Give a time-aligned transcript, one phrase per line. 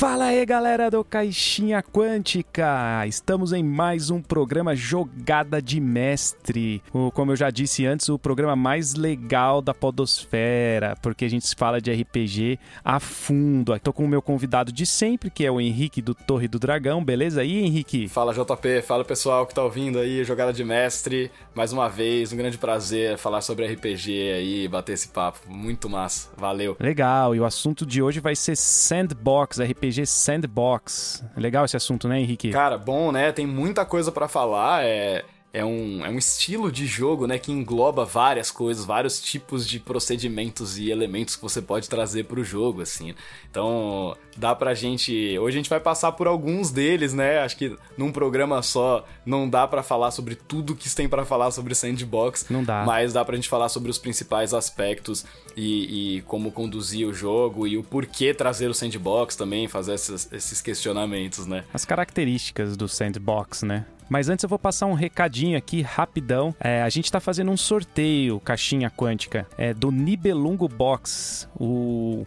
[0.00, 3.06] Fala aí, galera do Caixinha Quântica!
[3.06, 6.82] Estamos em mais um programa Jogada de Mestre.
[6.90, 11.54] O, como eu já disse antes, o programa mais legal da Podosfera, porque a gente
[11.54, 13.74] fala de RPG a fundo.
[13.74, 17.04] Estou com o meu convidado de sempre, que é o Henrique do Torre do Dragão.
[17.04, 18.08] Beleza aí, Henrique?
[18.08, 18.80] Fala, JP.
[18.80, 21.30] Fala, pessoal que tá ouvindo aí, Jogada de Mestre.
[21.54, 25.40] Mais uma vez, um grande prazer falar sobre RPG aí, bater esse papo.
[25.46, 26.30] Muito massa.
[26.38, 26.74] Valeu.
[26.80, 27.34] Legal.
[27.34, 31.24] E o assunto de hoje vai ser Sandbox RPG Sandbox.
[31.36, 32.50] Legal esse assunto, né, Henrique?
[32.50, 33.32] Cara, bom, né?
[33.32, 34.84] Tem muita coisa para falar.
[34.84, 39.66] É é um, é um estilo de jogo, né, que engloba várias coisas, vários tipos
[39.66, 43.14] de procedimentos e elementos que você pode trazer para o jogo, assim.
[43.50, 47.40] Então, dá pra gente, hoje a gente vai passar por alguns deles, né?
[47.40, 51.50] Acho que num programa só não dá para falar sobre tudo que tem para falar
[51.50, 52.84] sobre sandbox, não dá.
[52.84, 57.66] Mas dá pra gente falar sobre os principais aspectos e, e como conduzir o jogo
[57.66, 61.64] e o porquê trazer o sandbox também, fazer esses, esses questionamentos, né?
[61.72, 63.84] As características do sandbox, né?
[64.08, 66.52] Mas antes eu vou passar um recadinho aqui rapidão.
[66.58, 71.48] É, a gente está fazendo um sorteio, caixinha quântica, é, do Nibelungo Box.
[71.54, 72.26] O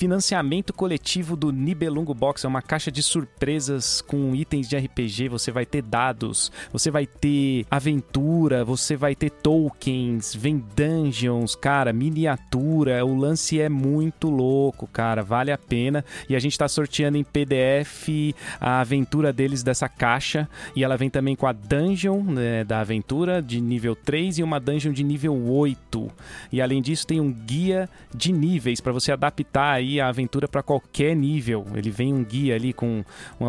[0.00, 5.28] Financiamento coletivo do Nibelungo Box é uma caixa de surpresas com itens de RPG.
[5.28, 11.92] Você vai ter dados, você vai ter aventura, você vai ter tokens, vem dungeons, cara,
[11.92, 13.04] miniatura.
[13.04, 16.02] O lance é muito louco, cara, vale a pena.
[16.30, 20.48] E a gente tá sorteando em PDF a aventura deles dessa caixa.
[20.74, 24.58] E ela vem também com a dungeon né, da aventura de nível 3 e uma
[24.58, 26.10] dungeon de nível 8.
[26.50, 30.62] E além disso, tem um guia de níveis para você adaptar aí a aventura para
[30.62, 31.66] qualquer nível.
[31.74, 33.02] Ele vem um guia ali com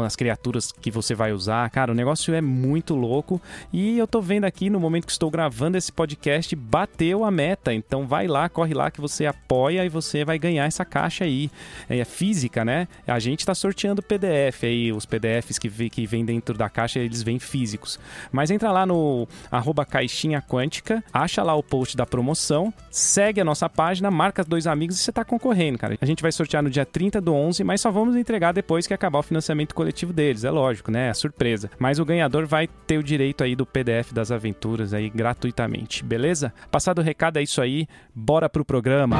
[0.03, 1.69] as criaturas que você vai usar.
[1.69, 3.41] Cara, o negócio é muito louco.
[3.73, 7.73] E eu tô vendo aqui no momento que estou gravando esse podcast, bateu a meta.
[7.73, 11.51] Então vai lá, corre lá que você apoia e você vai ganhar essa caixa aí.
[11.89, 12.87] É física, né?
[13.05, 17.21] A gente tá sorteando PDF aí, os PDFs que, que vem dentro da caixa, eles
[17.21, 17.99] vêm físicos.
[18.31, 23.45] Mas entra lá no arroba caixinha quântica, acha lá o post da promoção, segue a
[23.45, 25.97] nossa página, marca dois amigos e você tá concorrendo, cara.
[25.99, 28.93] A gente vai sortear no dia 30 do 11, mas só vamos entregar depois que
[28.93, 31.09] acabar o financiamento coletivo deles, é lógico, né?
[31.09, 31.69] É surpresa.
[31.79, 36.53] Mas o ganhador vai ter o direito aí do PDF das aventuras aí gratuitamente, beleza?
[36.69, 39.17] Passado o recado é isso aí, bora pro programa.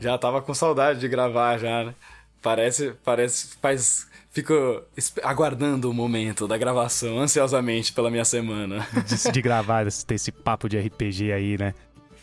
[0.00, 1.94] Já tava com saudade de gravar já, né?
[2.40, 4.82] Parece, parece, faz fico
[5.22, 8.86] aguardando o momento da gravação ansiosamente pela minha semana.
[9.06, 11.74] De, de gravar, ter esse papo de RPG aí, né?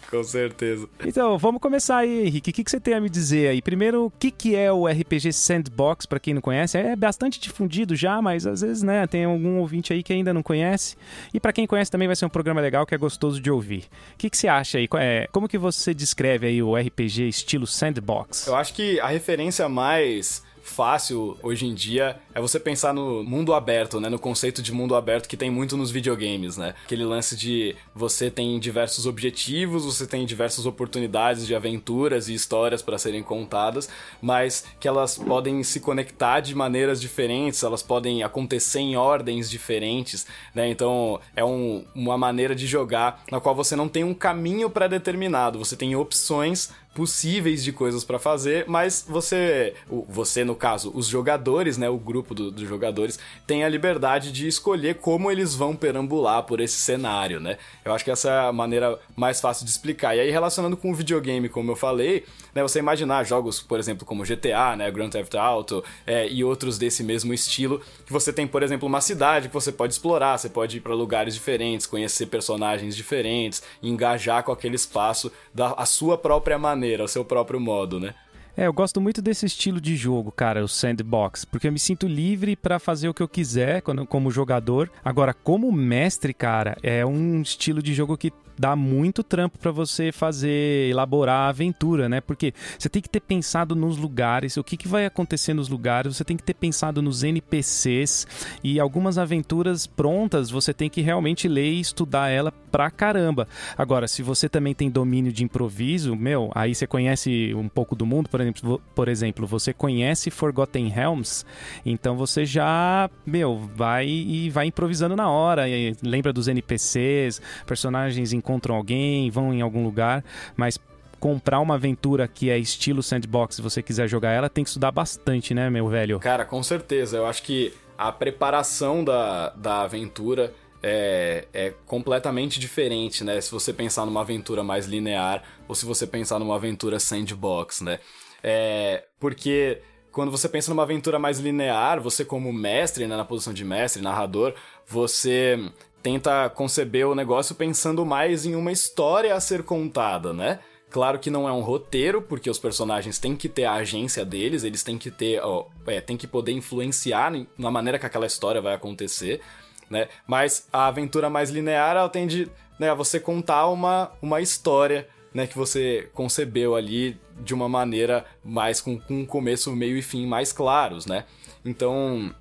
[0.09, 0.87] Com certeza.
[1.05, 2.49] Então, vamos começar aí, Henrique.
[2.49, 3.61] O que, que você tem a me dizer aí?
[3.61, 6.77] Primeiro, o que, que é o RPG Sandbox, para quem não conhece?
[6.77, 10.41] É bastante difundido já, mas às vezes, né, tem algum ouvinte aí que ainda não
[10.41, 10.95] conhece.
[11.33, 13.83] E para quem conhece também vai ser um programa legal que é gostoso de ouvir.
[14.13, 14.87] O que, que você acha aí?
[14.95, 18.47] É, como que você descreve aí o RPG estilo Sandbox?
[18.47, 23.51] Eu acho que a referência mais fácil hoje em dia é você pensar no mundo
[23.51, 24.09] aberto, né?
[24.09, 26.75] No conceito de mundo aberto que tem muito nos videogames, né?
[26.85, 32.83] Aquele lance de você tem diversos objetivos, você tem diversas oportunidades de aventuras e histórias
[32.83, 33.89] para serem contadas,
[34.21, 40.27] mas que elas podem se conectar de maneiras diferentes, elas podem acontecer em ordens diferentes,
[40.53, 40.69] né?
[40.69, 45.57] Então é um, uma maneira de jogar na qual você não tem um caminho pré-determinado,
[45.57, 49.75] você tem opções possíveis de coisas para fazer, mas você,
[50.09, 54.47] você no caso, os jogadores, né, o grupo dos do jogadores tem a liberdade de
[54.47, 57.57] escolher como eles vão perambular por esse cenário, né?
[57.83, 60.15] Eu acho que essa é a maneira mais fácil de explicar.
[60.15, 64.05] E aí relacionando com o videogame, como eu falei, né, você imaginar jogos, por exemplo,
[64.05, 68.47] como GTA, né, Grand Theft Auto é, e outros desse mesmo estilo, que você tem,
[68.47, 72.25] por exemplo, uma cidade que você pode explorar, você pode ir para lugares diferentes, conhecer
[72.27, 77.99] personagens diferentes, engajar com aquele espaço da a sua própria maneira, o seu próprio modo,
[77.99, 78.15] né?
[78.59, 82.07] É, eu gosto muito desse estilo de jogo, cara, o sandbox, porque eu me sinto
[82.07, 84.89] livre para fazer o que eu quiser quando, como jogador.
[85.05, 90.11] Agora, como mestre, cara, é um estilo de jogo que dá muito trampo para você
[90.11, 92.21] fazer, elaborar a aventura, né?
[92.21, 96.15] Porque você tem que ter pensado nos lugares, o que, que vai acontecer nos lugares,
[96.15, 98.27] você tem que ter pensado nos NPCs
[98.63, 103.47] e algumas aventuras prontas, você tem que realmente ler e estudar ela pra caramba.
[103.77, 108.05] Agora, se você também tem domínio de improviso, meu, aí você conhece um pouco do
[108.05, 111.45] mundo, por exemplo, por exemplo você conhece Forgotten Realms,
[111.85, 115.63] então você já, meu, vai e vai improvisando na hora,
[116.01, 120.23] lembra dos NPCs, personagens em encontram alguém, vão em algum lugar,
[120.55, 120.79] mas
[121.19, 124.91] comprar uma aventura que é estilo sandbox, se você quiser jogar ela, tem que estudar
[124.91, 126.19] bastante, né, meu velho?
[126.19, 127.17] Cara, com certeza.
[127.17, 133.41] Eu acho que a preparação da, da aventura é, é completamente diferente, né?
[133.41, 137.99] Se você pensar numa aventura mais linear ou se você pensar numa aventura sandbox, né?
[138.43, 143.53] É, porque quando você pensa numa aventura mais linear, você como mestre, né, na posição
[143.53, 144.53] de mestre, narrador,
[144.87, 145.59] você
[146.07, 150.59] tenta conceber o negócio pensando mais em uma história a ser contada, né?
[150.89, 154.63] Claro que não é um roteiro, porque os personagens têm que ter a agência deles,
[154.63, 158.61] eles têm que ter, ó, é, têm que poder influenciar na maneira que aquela história
[158.61, 159.41] vai acontecer,
[159.89, 160.07] né?
[160.25, 162.49] Mas a aventura mais linear, ela tende
[162.79, 168.23] né, a você contar uma, uma história, né, que você concebeu ali de uma maneira
[168.45, 171.25] mais com, com começo, meio e fim mais claros, né?
[171.65, 172.33] Então,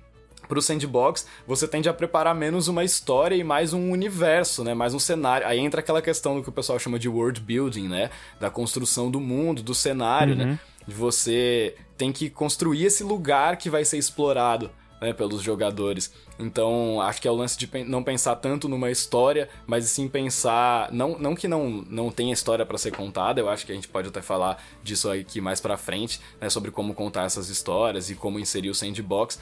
[0.47, 4.73] pro sandbox, você tende a preparar menos uma história e mais um universo, né?
[4.73, 5.45] Mais um cenário.
[5.45, 8.09] Aí entra aquela questão do que o pessoal chama de world building, né?
[8.39, 10.43] Da construção do mundo, do cenário, né?
[10.43, 10.51] uhum.
[10.51, 10.59] né?
[10.87, 14.71] Você tem que construir esse lugar que vai ser explorado.
[14.99, 16.11] Né, pelos jogadores.
[16.39, 20.91] Então, acho que é o lance de não pensar tanto numa história, mas sim pensar.
[20.91, 23.87] Não, não que não, não tenha história para ser contada, eu acho que a gente
[23.87, 28.15] pode até falar disso aqui mais pra frente, né, sobre como contar essas histórias e
[28.15, 29.39] como inserir o sandbox.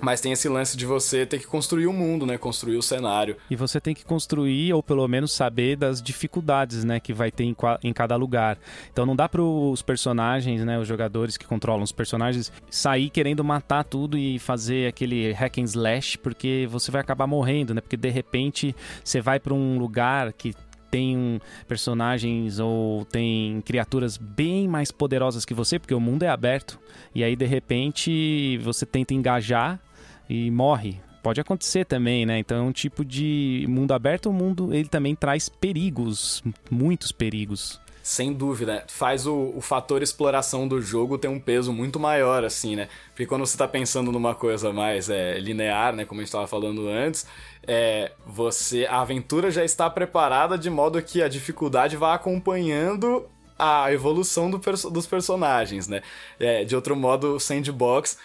[0.00, 2.38] Mas tem esse lance de você ter que construir o mundo, né?
[2.38, 3.36] Construir o cenário.
[3.50, 7.00] E você tem que construir, ou pelo menos saber das dificuldades, né?
[7.00, 8.58] Que vai ter em, em cada lugar.
[8.92, 10.78] Então não dá para os personagens, né?
[10.78, 15.64] Os jogadores que controlam os personagens sair querendo matar tudo e fazer aquele hack and
[15.64, 17.80] slash, porque você vai acabar morrendo, né?
[17.80, 20.54] Porque de repente você vai para um lugar que
[20.90, 26.78] tem personagens ou tem criaturas bem mais poderosas que você, porque o mundo é aberto.
[27.14, 29.80] E aí, de repente, você tenta engajar
[30.28, 31.00] e morre.
[31.22, 32.38] Pode acontecer também, né?
[32.38, 37.80] Então é um tipo de mundo aberto, o mundo ele também traz perigos, muitos perigos.
[38.02, 42.74] Sem dúvida, faz o, o fator exploração do jogo ter um peso muito maior, assim,
[42.74, 42.88] né?
[43.10, 46.06] Porque quando você tá pensando numa coisa mais é, linear, né?
[46.06, 47.26] Como a gente tava falando antes,
[47.66, 48.86] é, você.
[48.86, 53.26] A aventura já está preparada de modo que a dificuldade vá acompanhando
[53.58, 54.58] a evolução do,
[54.90, 56.00] dos personagens, né?
[56.40, 58.16] É, de outro modo, o sandbox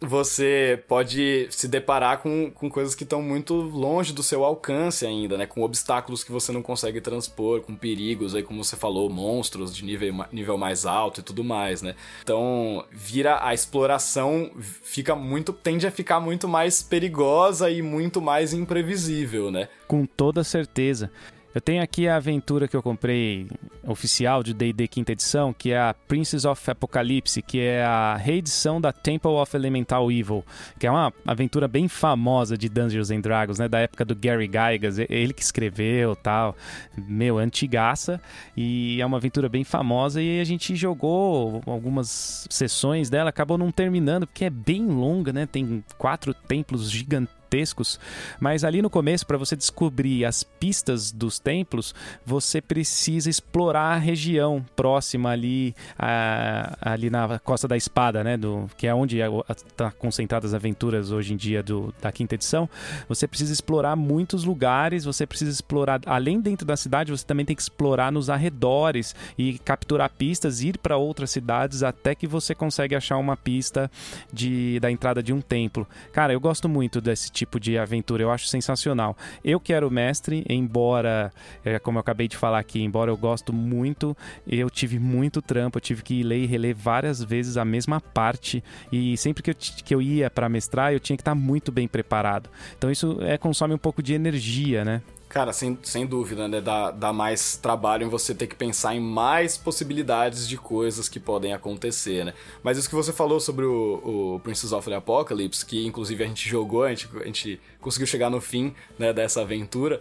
[0.00, 5.36] você pode se deparar com, com coisas que estão muito longe do seu alcance ainda,
[5.36, 5.46] né?
[5.46, 9.84] Com obstáculos que você não consegue transpor, com perigos aí, como você falou, monstros de
[9.84, 11.94] nível, nível mais alto e tudo mais, né?
[12.22, 14.50] Então, vira a exploração
[14.82, 19.68] fica muito tende a ficar muito mais perigosa e muito mais imprevisível, né?
[19.86, 21.10] Com toda certeza.
[21.56, 23.48] Eu tenho aqui a aventura que eu comprei
[23.82, 28.78] oficial de D&D quinta edição, que é a Princess of Apocalypse, que é a reedição
[28.78, 30.44] da Temple of Elemental Evil,
[30.78, 34.44] que é uma aventura bem famosa de Dungeons and Dragons, né, da época do Gary
[34.44, 36.54] Gygax, ele que escreveu, tal,
[36.94, 38.20] meu, antigaça,
[38.54, 43.72] e é uma aventura bem famosa e a gente jogou algumas sessões dela, acabou não
[43.72, 45.46] terminando porque é bem longa, né?
[45.46, 47.98] Tem quatro templos gigantes gigantescos,
[48.40, 51.94] mas ali no começo, para você descobrir as pistas dos templos,
[52.24, 58.36] você precisa explorar a região próxima ali, a, ali na Costa da Espada, né?
[58.36, 62.68] Do, que é onde está concentradas as aventuras hoje em dia do, da quinta edição.
[63.08, 67.56] Você precisa explorar muitos lugares, você precisa explorar, além dentro da cidade, você também tem
[67.56, 72.94] que explorar nos arredores e capturar pistas, ir para outras cidades até que você consegue
[72.94, 73.90] achar uma pista
[74.32, 75.86] de, da entrada de um templo.
[76.12, 78.22] Cara, eu gosto muito desse tipo de aventura.
[78.22, 79.16] Eu acho sensacional.
[79.44, 81.32] Eu quero mestre, embora,
[81.64, 84.16] é, como eu acabei de falar aqui, embora eu gosto muito,
[84.46, 88.62] eu tive muito trampo, eu tive que ler e reler várias vezes a mesma parte
[88.90, 91.86] e sempre que eu, que eu ia para mestrar, eu tinha que estar muito bem
[91.86, 92.48] preparado.
[92.76, 95.02] Então isso é, consome um pouco de energia, né?
[95.28, 96.60] Cara, sem, sem dúvida, né?
[96.60, 101.18] Dá, dá mais trabalho em você ter que pensar em mais possibilidades de coisas que
[101.18, 102.34] podem acontecer, né?
[102.62, 106.26] Mas isso que você falou sobre o, o Princess of the Apocalypse, que inclusive a
[106.26, 110.00] gente jogou, a gente, a gente conseguiu chegar no fim né, dessa aventura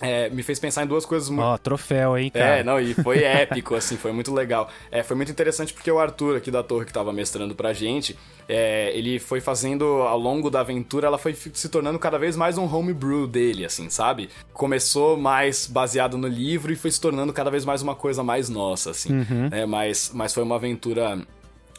[0.00, 1.42] é, me fez pensar em duas coisas muito.
[1.42, 2.58] Ó, oh, troféu, hein, cara?
[2.58, 4.68] É, não, e foi épico, assim, foi muito legal.
[4.90, 8.16] É, foi muito interessante porque o Arthur, aqui da torre, que tava mestrando pra gente,
[8.46, 12.58] é, ele foi fazendo, ao longo da aventura, ela foi se tornando cada vez mais
[12.58, 14.28] um homebrew dele, assim, sabe?
[14.52, 18.50] Começou mais baseado no livro e foi se tornando cada vez mais uma coisa mais
[18.50, 19.12] nossa, assim.
[19.12, 19.48] Uhum.
[19.50, 21.18] É, mas, mas foi uma aventura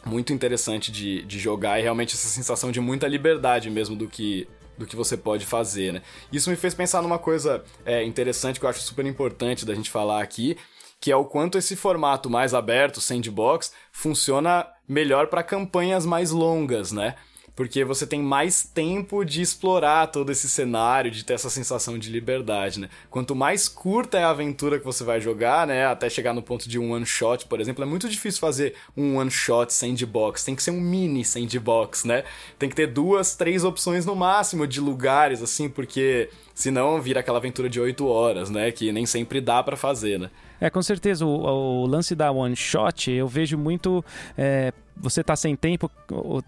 [0.04, 4.48] muito interessante de, de jogar e realmente essa sensação de muita liberdade mesmo do que
[4.78, 6.02] do que você pode fazer, né?
[6.32, 9.90] Isso me fez pensar numa coisa é, interessante que eu acho super importante da gente
[9.90, 10.56] falar aqui,
[11.00, 16.92] que é o quanto esse formato mais aberto, sandbox, funciona melhor para campanhas mais longas,
[16.92, 17.14] né?
[17.58, 22.08] Porque você tem mais tempo de explorar todo esse cenário, de ter essa sensação de
[22.08, 22.88] liberdade, né?
[23.10, 26.68] Quanto mais curta é a aventura que você vai jogar, né, até chegar no ponto
[26.68, 30.54] de um one shot, por exemplo, é muito difícil fazer um one shot sandbox, tem
[30.54, 32.22] que ser um mini sandbox, né?
[32.60, 37.38] Tem que ter duas, três opções no máximo de lugares assim, porque senão vira aquela
[37.38, 40.30] aventura de oito horas, né, que nem sempre dá para fazer, né?
[40.60, 41.24] É, com certeza.
[41.24, 44.04] O, o, lance da one shot, eu vejo muito.
[44.36, 45.90] É, você tá sem tempo,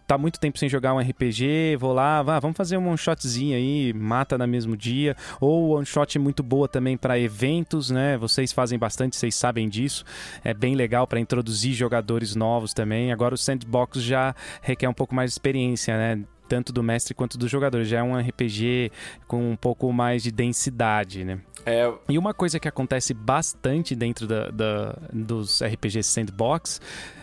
[0.07, 3.57] tá muito tempo sem jogar um RPG, vou lá, vá, vamos fazer um one shotzinho
[3.57, 5.17] aí, mata no mesmo dia.
[5.41, 8.17] Ou one shot muito boa também para eventos, né?
[8.17, 10.05] Vocês fazem bastante, vocês sabem disso.
[10.45, 13.13] É bem legal para introduzir jogadores novos também.
[13.13, 16.25] Agora o sandbox já requer um pouco mais de experiência, né?
[16.51, 17.85] tanto do mestre quanto do jogador.
[17.85, 18.91] Já é um RPG
[19.29, 21.39] com um pouco mais de densidade, né?
[21.65, 21.93] É...
[22.09, 26.81] E uma coisa que acontece bastante dentro da, da dos RPGs sandbox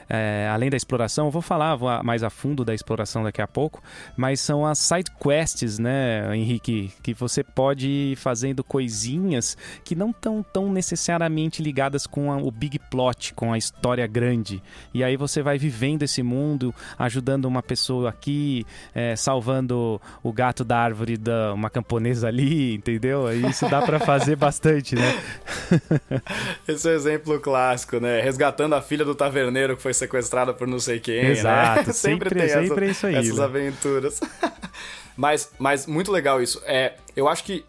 [0.10, 3.82] é, além da exploração, eu vou falar mais a fundo da exploração daqui a pouco,
[4.16, 10.12] mas são as side quests, né, Henrique, que você pode ir fazendo coisinhas que não
[10.12, 14.62] estão tão necessariamente ligadas com a, o big plot, com a história grande.
[14.94, 18.66] E aí você vai vivendo esse mundo, ajudando uma pessoa aqui,
[18.96, 23.32] é, salvando o gato da árvore da uma camponesa ali, entendeu?
[23.50, 25.22] Isso dá para fazer bastante, né?
[26.68, 28.22] Esse é o um exemplo clássico, né?
[28.22, 31.24] Resgatando a filha do taverneiro que foi sequestrada por não sei quem.
[31.24, 31.32] Né?
[31.32, 31.94] Exato, né?
[31.94, 33.16] sempre, sempre, tem sempre essa, isso aí.
[33.16, 33.44] Essas né?
[33.44, 34.20] aventuras.
[35.16, 36.62] mas, mas muito legal isso.
[36.66, 37.64] É, eu acho que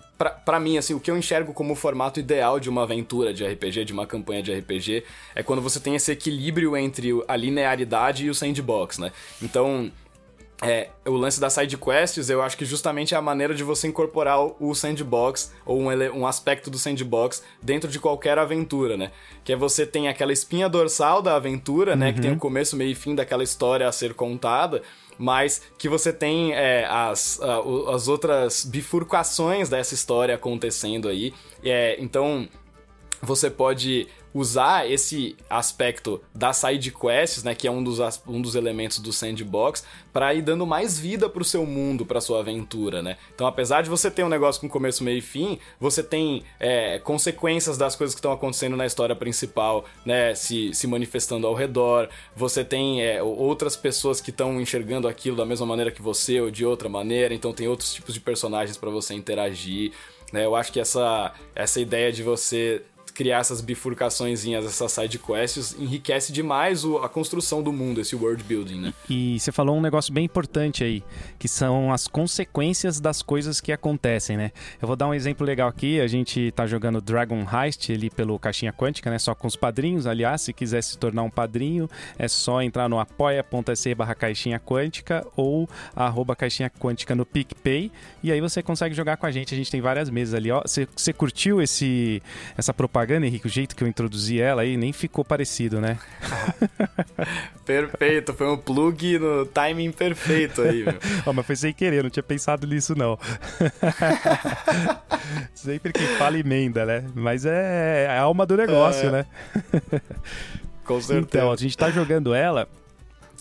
[0.44, 3.46] para mim, assim, o que eu enxergo como o formato ideal de uma aventura de
[3.46, 8.26] RPG, de uma campanha de RPG, é quando você tem esse equilíbrio entre a linearidade
[8.26, 9.12] e o sandbox, né?
[9.40, 9.92] Então,
[10.60, 13.86] é, o lance das side quests, eu acho que justamente é a maneira de você
[13.86, 15.86] incorporar o sandbox ou um,
[16.16, 19.12] um, aspecto do sandbox dentro de qualquer aventura, né?
[19.44, 21.98] Que é você tem aquela espinha dorsal da aventura, uhum.
[21.98, 22.12] né?
[22.12, 22.40] Que tem o uhum.
[22.40, 24.82] começo, meio e fim daquela história a ser contada,
[25.16, 27.40] mas que você tem é, as,
[27.92, 31.32] as outras bifurcações dessa história acontecendo aí.
[31.62, 32.48] É, então
[33.22, 34.08] você pode
[34.38, 39.12] usar esse aspecto das side quests, né, que é um dos, um dos elementos do
[39.12, 43.16] sandbox, para ir dando mais vida pro seu mundo, pra sua aventura, né?
[43.35, 46.99] Então, apesar de você ter um negócio com começo, meio e fim, você tem é,
[46.99, 52.09] consequências das coisas que estão acontecendo na história principal, né, se, se manifestando ao redor,
[52.35, 56.50] você tem é, outras pessoas que estão enxergando aquilo da mesma maneira que você ou
[56.50, 59.92] de outra maneira, então tem outros tipos de personagens para você interagir.
[60.33, 60.45] Né?
[60.45, 62.83] Eu acho que essa, essa ideia de você
[63.18, 68.44] criar essas bifurcações, essas side quests, enriquece demais o, a construção do mundo, esse world
[68.44, 68.94] building, né?
[69.10, 71.02] E, e você falou um negócio bem importante aí,
[71.37, 74.52] que são as consequências das coisas que acontecem, né?
[74.80, 78.38] Eu vou dar um exemplo legal aqui, a gente tá jogando Dragon Heist ali pelo
[78.38, 79.18] Caixinha Quântica, né?
[79.18, 83.00] Só com os padrinhos, aliás, se quiser se tornar um padrinho, é só entrar no
[83.00, 87.90] apoia.se barra Caixinha Quântica ou arroba Caixinha Quântica no PicPay,
[88.22, 90.62] e aí você consegue jogar com a gente, a gente tem várias mesas ali, ó.
[90.62, 92.22] Você, curtiu esse,
[92.56, 95.98] essa propaganda propaganda, Henrique, o jeito que eu introduzi ela aí nem ficou parecido, né?
[97.64, 100.94] perfeito, foi um plug no timing perfeito aí, meu.
[101.24, 103.18] oh, mas foi sem querer, não tinha pensado nisso não.
[105.54, 107.04] Sempre que fala emenda, né?
[107.14, 109.12] Mas é, é a alma do negócio, é.
[109.12, 109.26] né?
[110.84, 111.18] Com certeza.
[111.18, 112.68] Então, a gente tá jogando ela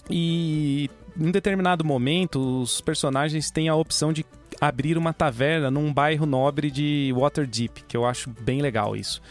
[0.10, 4.26] e em determinado momento os personagens têm a opção de
[4.62, 9.22] abrir uma taverna num bairro nobre de Waterdeep, que eu acho bem legal isso.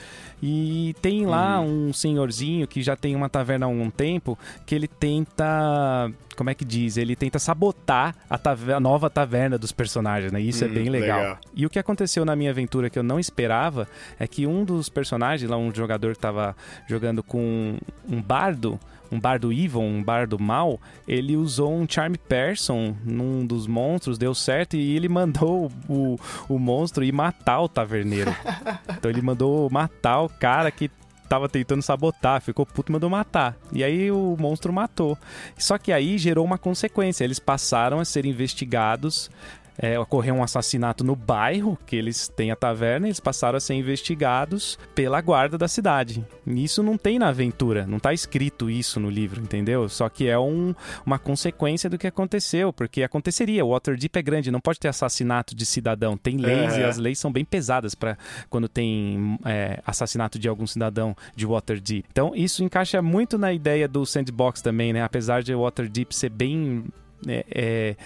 [0.43, 1.89] E tem lá uhum.
[1.89, 6.11] um senhorzinho que já tem uma taverna há algum tempo que ele tenta.
[6.37, 6.99] Como é que diz?
[6.99, 10.41] Ele tenta sabotar a, taverna, a nova taverna dos personagens, né?
[10.41, 11.19] Isso é bem legal.
[11.19, 11.39] legal.
[11.55, 13.89] E o que aconteceu na minha aventura que eu não esperava
[14.19, 16.55] é que um dos personagens, lá um jogador que tava
[16.87, 18.79] jogando com um bardo,
[19.11, 24.35] um bardo evil, um bardo mal, ele usou um Charm Person num dos monstros, deu
[24.35, 28.35] certo e ele mandou o, o monstro ir matar o taverneiro.
[28.97, 30.91] então ele mandou matar o cara que
[31.29, 33.57] tava tentando sabotar, ficou puto e mandou matar.
[33.73, 35.19] E aí o monstro matou.
[35.59, 39.31] Só que aí gerou uma consequência, eles passaram a ser investigados
[39.79, 43.61] é, ocorreu um assassinato no bairro que eles têm a taverna, e eles passaram a
[43.61, 46.25] ser investigados pela guarda da cidade.
[46.47, 49.89] Isso não tem na aventura, não está escrito isso no livro, entendeu?
[49.89, 53.65] Só que é um, uma consequência do que aconteceu, porque aconteceria.
[53.65, 56.17] O Waterdeep é grande, não pode ter assassinato de cidadão.
[56.17, 56.81] Tem leis é.
[56.81, 58.17] e as leis são bem pesadas para
[58.49, 62.05] quando tem é, assassinato de algum cidadão de Waterdeep.
[62.11, 65.03] Então isso encaixa muito na ideia do sandbox também, né?
[65.03, 66.85] Apesar de Waterdeep ser bem
[67.27, 67.97] é, é,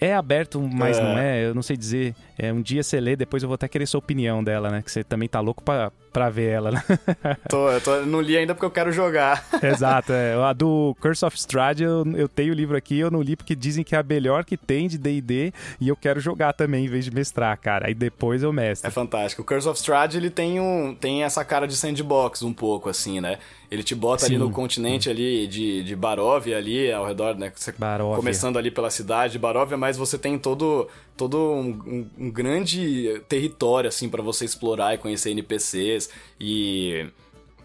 [0.00, 1.02] é aberto, mas é.
[1.02, 1.44] não é.
[1.46, 2.14] Eu não sei dizer.
[2.38, 4.82] É, um dia você lê, depois eu vou até querer sua opinião dela, né?
[4.82, 6.82] Que você também tá louco pra, pra ver ela, né?
[7.48, 9.46] tô, eu tô, não li ainda porque eu quero jogar.
[9.62, 10.34] Exato, é.
[10.34, 13.54] A do Curse of Strahd, eu, eu tenho o livro aqui, eu não li porque
[13.54, 16.88] dizem que é a melhor que tem de D&D e eu quero jogar também em
[16.88, 17.86] vez de mestrar, cara.
[17.86, 18.88] Aí depois eu mestro.
[18.88, 19.42] É fantástico.
[19.42, 23.20] O Curse of Strahd, ele tem, um, tem essa cara de sandbox um pouco, assim,
[23.20, 23.38] né?
[23.70, 24.34] Ele te bota Sim.
[24.34, 27.52] ali no continente ali de, de Baróvia ali ao redor, né?
[27.54, 28.16] Você Baróvia.
[28.16, 33.20] Começando ali pela cidade de Baróvia, mas você tem todo, todo um, um, um grande
[33.28, 36.07] território, assim, para você explorar e conhecer NPCs
[36.40, 37.06] e...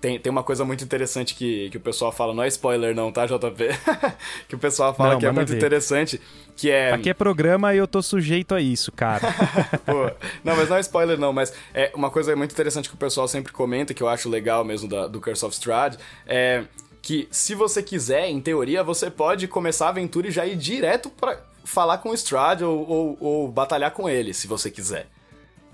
[0.02, 3.10] Tem, tem uma coisa muito interessante que, que o pessoal fala, não é spoiler não,
[3.10, 3.70] tá, JP?
[4.50, 5.56] que o pessoal fala não, que é muito ver.
[5.56, 6.20] interessante,
[6.58, 6.92] que é...
[6.92, 9.34] Aqui é programa e eu tô sujeito a isso, cara.
[9.86, 10.12] Pô,
[10.44, 13.30] não, mas não é spoiler não, mas é uma coisa muito interessante que o pessoal
[13.30, 15.98] sempre comenta, que eu acho legal mesmo da, do Curse of Strahd,
[16.28, 16.66] é
[17.02, 21.10] que se você quiser, em teoria, você pode começar a aventura e já ir direto
[21.10, 25.08] para falar com o Strahd ou, ou, ou batalhar com ele, se você quiser.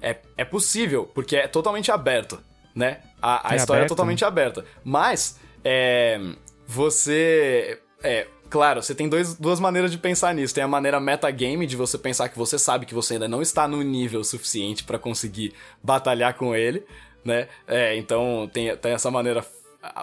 [0.01, 2.39] É, é possível, porque é totalmente aberto
[2.79, 2.99] né?
[3.21, 4.27] A, a é história é aberto, é totalmente né?
[4.27, 4.65] aberta.
[4.83, 6.19] Mas, é,
[6.65, 7.79] você.
[8.01, 10.55] É, claro, você tem dois, duas maneiras de pensar nisso.
[10.55, 13.67] Tem a maneira metagame, de você pensar que você sabe que você ainda não está
[13.67, 16.85] no nível suficiente para conseguir batalhar com ele,
[17.23, 17.49] né?
[17.67, 19.43] É, então tem, tem essa maneira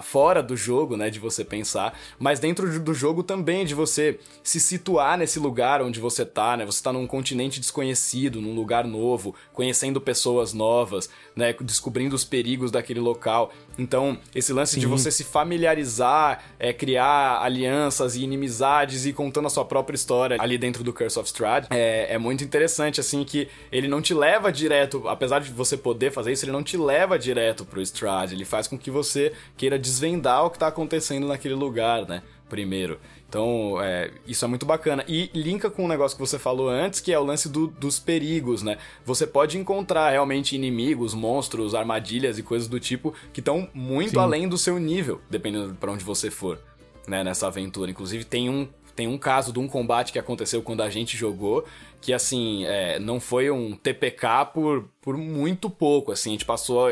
[0.02, 4.58] fora do jogo, né, de você pensar, mas dentro do jogo também de você se
[4.58, 6.64] situar nesse lugar onde você tá, né?
[6.64, 12.70] Você tá num continente desconhecido, num lugar novo, conhecendo pessoas novas, né, descobrindo os perigos
[12.70, 13.52] daquele local.
[13.78, 14.80] Então, esse lance Sim.
[14.80, 20.38] de você se familiarizar, é, criar alianças e inimizades e contando a sua própria história
[20.40, 24.14] ali dentro do Curse of Strahd, é, é muito interessante, assim, que ele não te
[24.14, 28.32] leva direto, apesar de você poder fazer isso, ele não te leva direto pro Strahd,
[28.32, 32.98] ele faz com que você queira desvendar o que tá acontecendo naquele lugar, né, primeiro.
[33.28, 35.04] Então, é, isso é muito bacana.
[35.08, 37.98] E linka com um negócio que você falou antes, que é o lance do, dos
[37.98, 38.78] perigos, né?
[39.04, 44.18] Você pode encontrar realmente inimigos, monstros, armadilhas e coisas do tipo que estão muito Sim.
[44.18, 46.58] além do seu nível, dependendo para onde você for,
[47.06, 47.24] né?
[47.24, 47.90] Nessa aventura.
[47.90, 51.64] Inclusive, tem um, tem um caso de um combate que aconteceu quando a gente jogou,
[52.00, 56.88] que assim, é, não foi um TPK por, por muito pouco, assim, a gente passou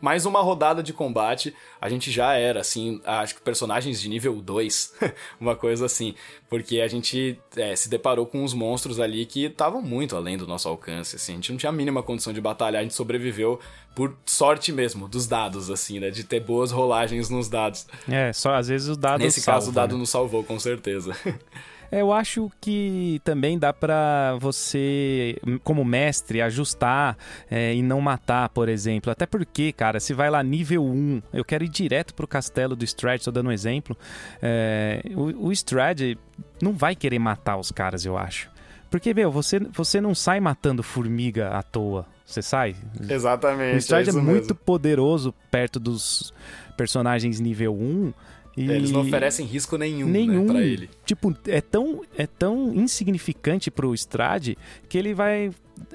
[0.00, 4.40] mais uma rodada de combate, a gente já era, assim, acho que personagens de nível
[4.40, 4.94] 2,
[5.40, 6.14] uma coisa assim,
[6.48, 10.46] porque a gente é, se deparou com uns monstros ali que estavam muito além do
[10.46, 13.58] nosso alcance, assim, a gente não tinha a mínima condição de batalhar, a gente sobreviveu
[13.94, 17.86] por sorte mesmo, dos dados, assim, né, de ter boas rolagens nos dados.
[18.08, 20.00] É, só às vezes o dado Nesse salva, caso o dado né?
[20.00, 21.16] nos salvou, com certeza.
[21.98, 27.16] Eu acho que também dá para você, como mestre, ajustar
[27.50, 29.12] é, e não matar, por exemplo.
[29.12, 32.84] Até porque, cara, se vai lá nível 1, eu quero ir direto pro castelo do
[32.84, 33.96] Strad, tô dando um exemplo.
[34.42, 36.16] É, o, o Strad
[36.60, 38.50] não vai querer matar os caras, eu acho.
[38.90, 42.06] Porque, meu, você, você não sai matando formiga à toa.
[42.24, 42.74] Você sai.
[43.08, 43.76] Exatamente.
[43.76, 46.32] O Stride é, é muito poderoso perto dos
[46.76, 48.12] personagens nível 1
[48.56, 48.70] e...
[48.70, 50.44] É, eles não oferecem risco nenhum, né, nenhum.
[50.44, 50.90] Né, pra ele.
[51.04, 54.56] Tipo, é tão, é tão insignificante pro Strade
[54.88, 55.50] que ele vai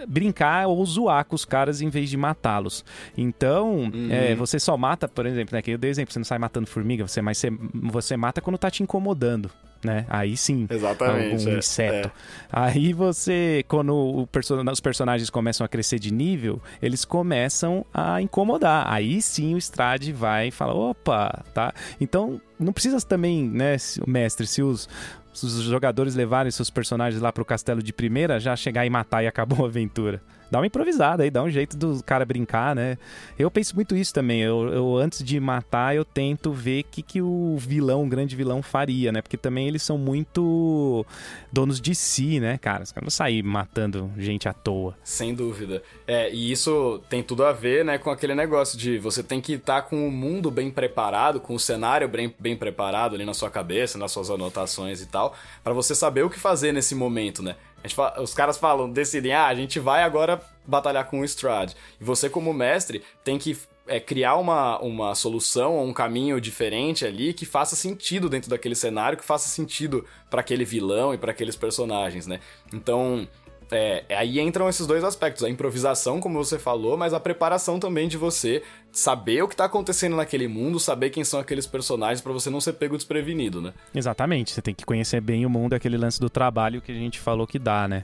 [0.07, 2.83] brincar ou zoar com os caras em vez de matá-los.
[3.17, 4.11] Então, uhum.
[4.11, 6.67] é, você só mata, por exemplo, né, que eu dei exemplo, você não sai matando
[6.67, 9.49] formiga, você, mas você, você mata quando tá te incomodando
[9.83, 10.05] né?
[10.09, 12.07] Aí sim, Exatamente, algum é, inseto.
[12.07, 12.11] É.
[12.51, 18.91] Aí você, quando person os personagens começam a crescer de nível, eles começam a incomodar.
[18.91, 21.73] Aí sim o Strade vai e fala, opa, tá?
[21.99, 24.89] Então não precisa também, né, mestre, se os,
[25.33, 29.23] se os jogadores levarem seus personagens lá pro castelo de primeira, já chegar e matar
[29.23, 32.97] e acabou a aventura dá uma improvisada aí, dá um jeito do cara brincar, né?
[33.37, 34.41] Eu penso muito isso também.
[34.41, 38.35] Eu, eu antes de matar, eu tento ver o que, que o vilão, o grande
[38.35, 39.21] vilão, faria, né?
[39.21, 41.05] Porque também eles são muito
[41.51, 42.83] donos de si, né, cara?
[42.83, 44.95] Os caras não sair matando gente à toa.
[45.03, 45.81] Sem dúvida.
[46.07, 49.53] É, e isso tem tudo a ver, né, com aquele negócio de você tem que
[49.53, 53.33] estar tá com o mundo bem preparado, com o cenário bem, bem preparado ali na
[53.33, 57.43] sua cabeça, nas suas anotações e tal, para você saber o que fazer nesse momento,
[57.43, 57.55] né?
[57.93, 61.73] Fala, os caras falam, decidem, ah, a gente vai agora batalhar com o Strad.
[61.99, 67.33] E você, como mestre, tem que é, criar uma, uma solução, um caminho diferente ali
[67.33, 71.55] que faça sentido dentro daquele cenário, que faça sentido para aquele vilão e para aqueles
[71.55, 72.39] personagens, né?
[72.71, 73.27] Então,
[73.71, 78.07] é, aí entram esses dois aspectos: a improvisação, como você falou, mas a preparação também
[78.07, 82.33] de você saber o que tá acontecendo naquele mundo, saber quem são aqueles personagens para
[82.33, 83.71] você não ser pego desprevenido, né?
[83.93, 87.19] Exatamente, você tem que conhecer bem o mundo, aquele lance do trabalho que a gente
[87.19, 88.03] falou que dá, né?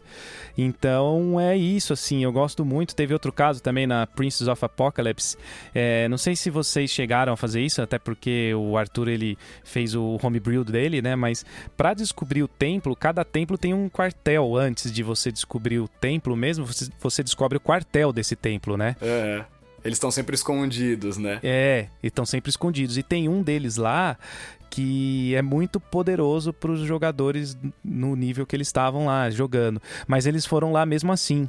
[0.56, 2.96] Então é isso, assim, eu gosto muito.
[2.96, 5.38] Teve outro caso também na Princess of Apocalypse.
[5.74, 9.96] É, não sei se vocês chegaram a fazer isso, até porque o Arthur ele fez
[9.96, 11.16] o homebrew dele, né?
[11.16, 11.44] Mas
[11.76, 16.36] para descobrir o templo, cada templo tem um quartel antes de você descobrir o templo
[16.36, 18.96] mesmo, você, você descobre o quartel desse templo, né?
[19.02, 19.44] É.
[19.84, 21.40] Eles estão sempre escondidos, né?
[21.44, 22.98] É, estão sempre escondidos.
[22.98, 24.18] E tem um deles lá
[24.68, 29.80] que é muito poderoso para os jogadores no nível que eles estavam lá jogando.
[30.08, 31.48] Mas eles foram lá mesmo assim.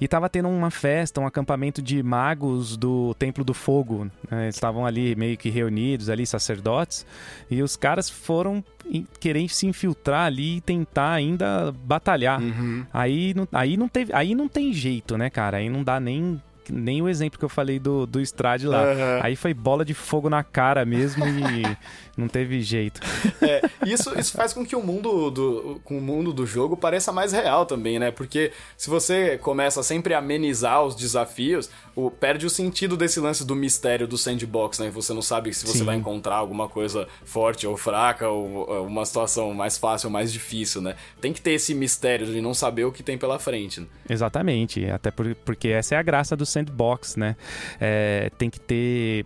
[0.00, 4.10] E tava tendo uma festa, um acampamento de magos do Templo do Fogo.
[4.30, 4.44] Né?
[4.44, 7.06] Eles estavam ali meio que reunidos, ali, sacerdotes.
[7.50, 8.64] E os caras foram
[9.18, 12.40] querer se infiltrar ali e tentar ainda batalhar.
[12.40, 12.84] Uhum.
[12.92, 15.58] Aí, aí, não teve, aí não tem jeito, né, cara?
[15.58, 16.40] Aí não dá nem
[16.72, 18.82] nem o exemplo que eu falei do, do Strade lá.
[18.82, 19.20] Uhum.
[19.22, 21.76] Aí foi bola de fogo na cara mesmo e
[22.16, 23.00] não teve jeito.
[23.40, 27.12] É, isso, isso faz com que o mundo do, com o mundo do jogo pareça
[27.12, 28.10] mais real também, né?
[28.10, 33.44] Porque se você começa sempre a amenizar os desafios, o, perde o sentido desse lance
[33.44, 34.90] do mistério do sandbox, né?
[34.90, 35.84] Você não sabe se você Sim.
[35.84, 40.80] vai encontrar alguma coisa forte ou fraca, ou uma situação mais fácil ou mais difícil,
[40.80, 40.94] né?
[41.20, 43.80] Tem que ter esse mistério de não saber o que tem pela frente.
[43.80, 43.86] Né?
[44.08, 46.59] Exatamente, até por, porque essa é a graça do sandbox,
[47.16, 47.36] né?
[47.80, 49.24] É, tem que ter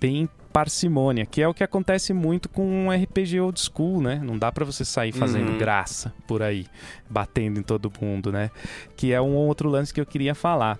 [0.00, 4.18] bem parcimônia, que é o que acontece muito com um RPG old school, né?
[4.24, 5.58] Não dá para você sair fazendo uhum.
[5.58, 6.66] graça por aí,
[7.10, 8.50] batendo em todo mundo, né?
[8.96, 10.78] Que é um outro lance que eu queria falar.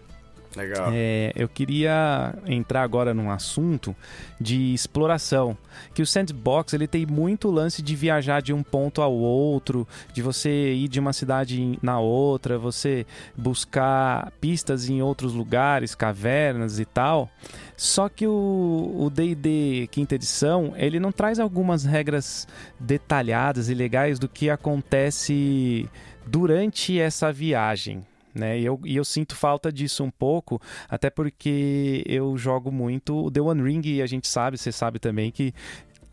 [0.57, 0.89] Legal.
[0.91, 3.95] É, eu queria entrar agora num assunto
[4.41, 5.57] de exploração,
[5.95, 10.23] que o sandbox ele tem muito lance de viajar de um ponto ao outro, de
[10.23, 13.05] você ir de uma cidade na outra, você
[13.37, 17.31] buscar pistas em outros lugares, cavernas e tal.
[17.77, 22.49] Só que o D&D quinta edição, ele não traz algumas regras
[22.81, 25.87] detalhadas e legais do que acontece
[26.27, 28.03] durante essa viagem
[28.37, 28.59] né?
[28.59, 33.31] E eu, e eu sinto falta disso um pouco, até porque eu jogo muito o
[33.31, 35.53] The One Ring e a gente sabe, você sabe também que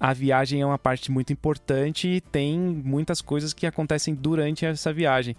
[0.03, 4.91] a viagem é uma parte muito importante e tem muitas coisas que acontecem durante essa
[4.91, 5.33] viagem.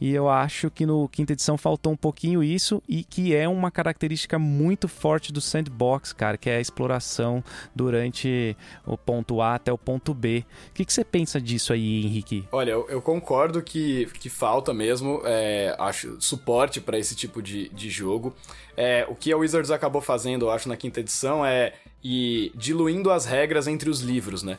[0.00, 3.70] E eu acho que no quinta edição faltou um pouquinho isso e que é uma
[3.70, 9.72] característica muito forte do sandbox, cara, que é a exploração durante o ponto A até
[9.72, 10.44] o ponto B.
[10.70, 12.44] O que, que você pensa disso aí, Henrique?
[12.50, 17.68] Olha, eu, eu concordo que, que falta mesmo, é, acho, suporte para esse tipo de,
[17.68, 18.34] de jogo.
[18.76, 23.10] É, o que a Wizards acabou fazendo, eu acho, na quinta edição é e diluindo
[23.10, 24.58] as regras entre os livros, né?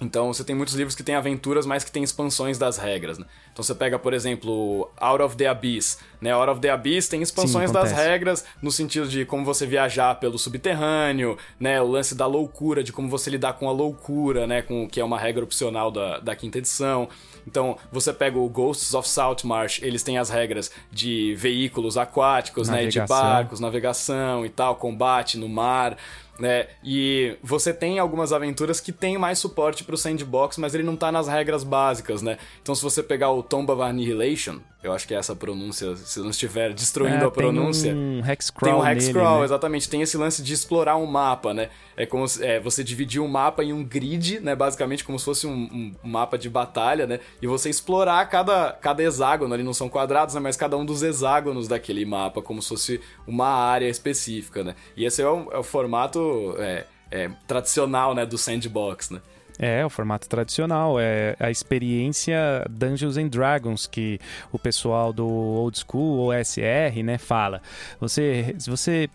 [0.00, 3.26] Então você tem muitos livros que têm aventuras, mas que têm expansões das regras, né?
[3.52, 6.32] Então você pega, por exemplo, Out of the Abyss, né?
[6.32, 10.14] Out of the Abyss tem expansões Sim, das regras no sentido de como você viajar
[10.20, 11.80] pelo subterrâneo, né?
[11.82, 14.62] O lance da loucura, de como você lidar com a loucura, né?
[14.62, 17.08] Com que é uma regra opcional da, da quinta edição.
[17.46, 23.00] Então, você pega o Ghosts of Saltmarsh, eles têm as regras de veículos aquáticos, navegação.
[23.00, 25.96] né, de barcos, navegação e tal, combate no mar
[26.38, 26.68] né?
[26.84, 31.10] E você tem algumas aventuras que tem mais suporte pro sandbox, mas ele não tá
[31.10, 32.38] nas regras básicas, né?
[32.62, 36.20] Então se você pegar o Tomb of Annihilation, eu acho que é essa pronúncia, se
[36.20, 37.92] não estiver destruindo é, a pronúncia.
[37.92, 38.82] Tem um hexcrawl.
[38.82, 39.44] Tem um hexcrawl, né?
[39.44, 39.88] exatamente.
[39.88, 41.68] Tem esse lance de explorar um mapa, né?
[41.96, 44.54] É como é, você dividir um mapa em um grid, né?
[44.54, 47.18] Basicamente como se fosse um, um, mapa de batalha, né?
[47.40, 50.40] E você explorar cada, cada hexágono, ali não são quadrados, né?
[50.40, 54.74] Mas cada um dos hexágonos daquele mapa, como se fosse uma área específica, né?
[54.96, 58.26] E esse é o, é o formato é, é, tradicional, né?
[58.26, 59.20] Do sandbox, né?
[59.58, 64.20] É, o formato tradicional, é a experiência Dungeons and Dragons que
[64.52, 67.60] o pessoal do Old School OSR, né, fala.
[67.98, 69.10] Você, você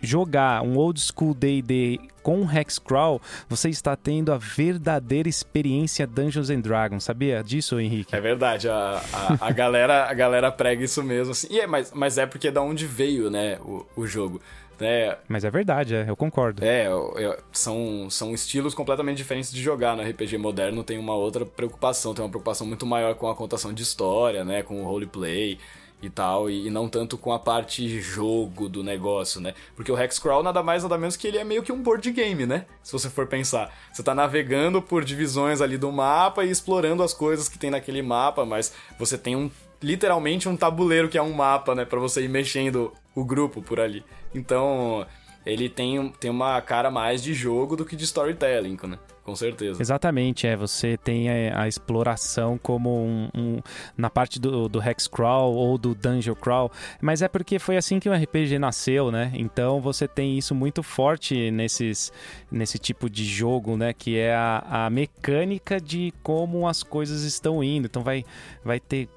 [0.00, 6.60] jogar um Old School D&D com Hexcrawl, você está tendo a verdadeira experiência Dungeons and
[6.60, 8.14] Dragons, sabia disso, Henrique?
[8.14, 11.48] É verdade, a, a, a galera, a galera prega isso mesmo, assim.
[11.50, 14.40] E é, mas, mas é porque é da onde veio, né, o, o jogo.
[14.80, 16.64] É, Mas é verdade, é, eu concordo.
[16.64, 16.86] É,
[17.50, 22.24] são, são estilos completamente diferentes de jogar no RPG moderno, tem uma outra preocupação, tem
[22.24, 25.58] uma preocupação muito maior com a contação de história, né, com o roleplay
[26.00, 29.54] e tal, e, e não tanto com a parte jogo do negócio, né?
[29.74, 32.46] Porque o Hexcrawl nada mais nada menos que ele é meio que um board game,
[32.46, 32.66] né?
[32.82, 33.72] Se você for pensar.
[33.92, 38.02] Você tá navegando por divisões ali do mapa e explorando as coisas que tem naquele
[38.02, 42.22] mapa, mas você tem um literalmente um tabuleiro que é um mapa, né, para você
[42.22, 44.04] ir mexendo o grupo por ali.
[44.34, 45.06] Então,
[45.44, 48.98] ele tem, tem uma cara mais de jogo do que de storytelling, né?
[49.28, 49.82] Com certeza.
[49.82, 50.56] Exatamente, é.
[50.56, 53.60] Você tem a, a exploração como um, um,
[53.94, 58.00] na parte do, do Hex Crawl ou do Dungeon Crawl, mas é porque foi assim
[58.00, 59.30] que o RPG nasceu, né?
[59.34, 62.10] Então você tem isso muito forte nesses,
[62.50, 63.92] nesse tipo de jogo, né?
[63.92, 67.84] Que é a, a mecânica de como as coisas estão indo.
[67.84, 68.24] Então vai,
[68.64, 69.10] vai ter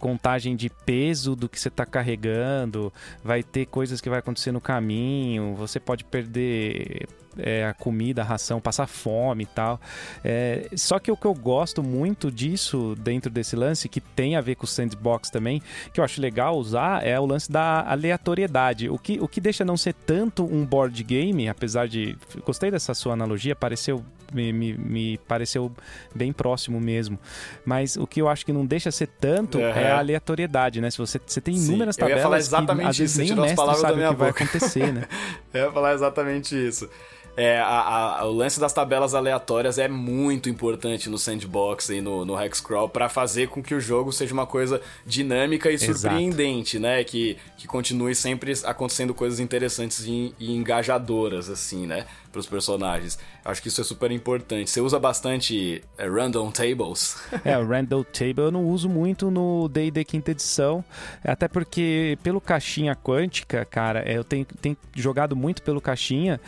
[0.00, 4.60] contagem de peso do que você está carregando, vai ter coisas que vai acontecer no
[4.60, 7.06] caminho, você pode perder
[7.38, 9.80] é, a comida, a ração, passar fome e tal.
[10.24, 14.40] É, só que o que eu gosto muito disso dentro desse lance, que tem a
[14.40, 18.88] ver com o sandbox também, que eu acho legal usar, é o lance da aleatoriedade.
[18.88, 22.16] O que, o que deixa não ser tanto um board game, apesar de.
[22.44, 25.70] Gostei dessa sua analogia, pareceu me, me, me, pareceu
[26.14, 27.18] bem próximo mesmo.
[27.64, 29.64] Mas o que eu acho que não deixa ser tanto uhum.
[29.64, 30.90] é a aleatoriedade, né?
[30.90, 33.32] Se você, você tem inúmeras Sim, tabelas eu ia falar exatamente que às vezes nem
[33.32, 34.14] o mestre sabe o que boca.
[34.14, 35.04] vai acontecer, né?
[35.52, 36.88] eu ia falar exatamente isso.
[37.36, 42.24] É, a, a, o lance das tabelas aleatórias é muito importante no sandbox e no,
[42.24, 46.94] no Hexcrawl para fazer com que o jogo seja uma coisa dinâmica e surpreendente, Exato.
[46.94, 47.04] né?
[47.04, 52.04] Que, que continue sempre acontecendo coisas interessantes e, e engajadoras, assim, né?
[52.30, 53.18] Para os personagens.
[53.44, 54.70] Acho que isso é super importante.
[54.70, 57.16] Você usa bastante é, random tables?
[57.44, 60.84] é, o random table eu não uso muito no D&D quinta edição,
[61.24, 66.40] até porque pelo caixinha quântica, cara, eu tenho, tenho jogado muito pelo caixinha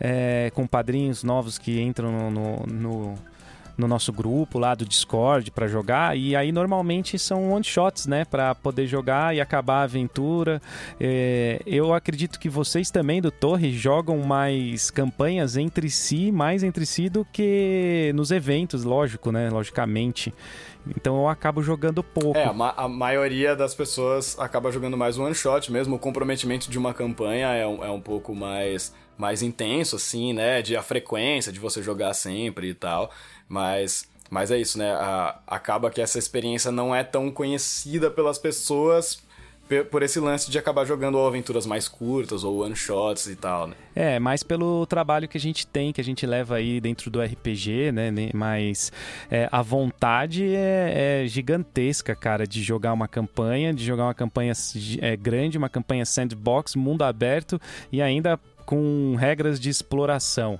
[0.00, 3.18] é, com padrinhos novos que entram no, no, no,
[3.80, 6.16] no nosso grupo lá do Discord para jogar.
[6.16, 10.60] E aí normalmente são one shots, né, para poder jogar e acabar a aventura.
[11.00, 16.86] É, eu acredito que vocês também do Torre jogam mais campanhas entre si, mais entre
[16.86, 20.32] si do que nos eventos, lógico, né, logicamente.
[20.86, 22.38] Então eu acabo jogando pouco.
[22.38, 26.70] É, a, ma a maioria das pessoas acaba jogando mais one shot, mesmo o comprometimento
[26.70, 30.62] de uma campanha é um, é um pouco mais mais intenso, assim, né?
[30.62, 33.10] De a frequência de você jogar sempre e tal.
[33.50, 34.92] Mas, mas é isso, né?
[34.92, 39.20] A, acaba que essa experiência não é tão conhecida pelas pessoas
[39.90, 43.76] por esse lance de acabar jogando aventuras mais curtas ou one shots e tal, né?
[43.94, 47.22] É, mais pelo trabalho que a gente tem, que a gente leva aí dentro do
[47.22, 48.10] RPG, né?
[48.34, 48.90] Mas
[49.30, 54.52] é, a vontade é, é, gigantesca, cara, de jogar uma campanha, de jogar uma campanha
[55.00, 57.60] é, grande, uma campanha sandbox, mundo aberto
[57.92, 60.56] e ainda com regras de exploração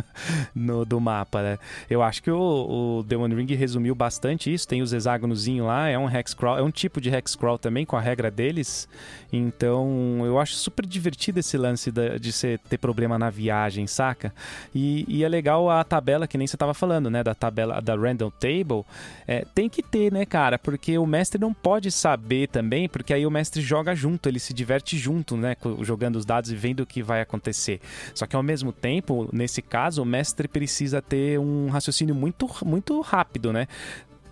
[0.56, 1.58] no, do mapa, né?
[1.90, 4.66] Eu acho que o, o The One Ring resumiu bastante isso.
[4.66, 8.00] Tem os hexágonozinhos lá, é um hexcrawl, é um tipo de hexcrawl também com a
[8.00, 8.88] regra deles.
[9.30, 14.32] Então, eu acho super divertido esse lance da, de você ter problema na viagem, saca?
[14.74, 17.22] E, e, é legal a tabela, que nem você tava falando, né?
[17.22, 18.86] Da tabela da random table.
[19.28, 20.58] É, tem que ter, né, cara?
[20.58, 24.54] Porque o mestre não pode saber também, porque aí o mestre joga junto, ele se
[24.54, 25.54] diverte junto, né?
[25.82, 27.80] Jogando os dados e vendo o que vai acontecer acontecer.
[28.14, 33.00] Só que ao mesmo tempo, nesse caso, o mestre precisa ter um raciocínio muito, muito
[33.00, 33.66] rápido, né?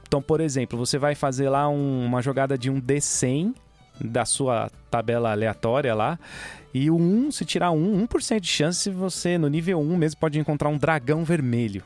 [0.07, 3.55] Então, por exemplo, você vai fazer lá um, uma jogada de um D100
[4.01, 6.19] da sua tabela aleatória lá.
[6.73, 10.39] E o 1, se tirar um, 1% de chance, você no nível 1 mesmo pode
[10.39, 11.83] encontrar um dragão vermelho.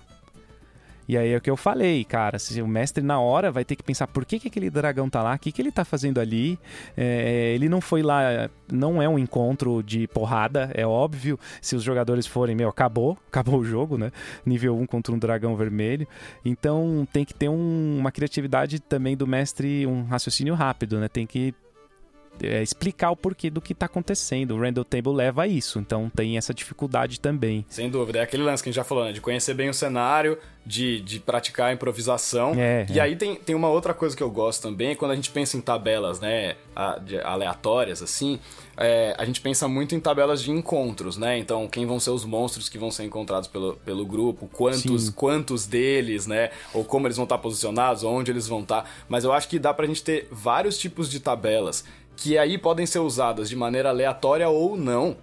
[1.08, 2.38] E aí é o que eu falei, cara.
[2.38, 5.22] Se o mestre na hora vai ter que pensar por que, que aquele dragão tá
[5.22, 6.58] lá, o que, que ele tá fazendo ali.
[6.96, 11.38] É, ele não foi lá, não é um encontro de porrada, é óbvio.
[11.60, 14.10] Se os jogadores forem, meu, acabou, acabou o jogo, né?
[14.44, 16.06] Nível 1 contra um dragão vermelho.
[16.44, 21.08] Então tem que ter um, uma criatividade também do mestre, um raciocínio rápido, né?
[21.08, 21.54] Tem que
[22.40, 24.55] é, explicar o porquê do que está acontecendo.
[24.55, 27.64] O Randall Table leva a isso, então tem essa dificuldade também.
[27.68, 29.12] Sem dúvida, é aquele lance que a gente já falou, né?
[29.12, 32.55] De conhecer bem o cenário, de, de praticar a improvisação.
[32.57, 33.03] É, e é.
[33.03, 35.61] aí tem, tem uma outra coisa que eu gosto também, quando a gente pensa em
[35.61, 36.57] tabelas, né?
[37.25, 38.40] aleatórias, assim,
[38.79, 41.37] é, a gente pensa muito em tabelas de encontros, né?
[41.38, 45.66] Então, quem vão ser os monstros que vão ser encontrados pelo, pelo grupo, quantos, quantos
[45.66, 46.51] deles, né?
[46.73, 48.90] Ou como eles vão estar posicionados, onde eles vão estar.
[49.09, 51.85] Mas eu acho que dá pra gente ter vários tipos de tabelas
[52.16, 55.16] que aí podem ser usadas de maneira aleatória ou não,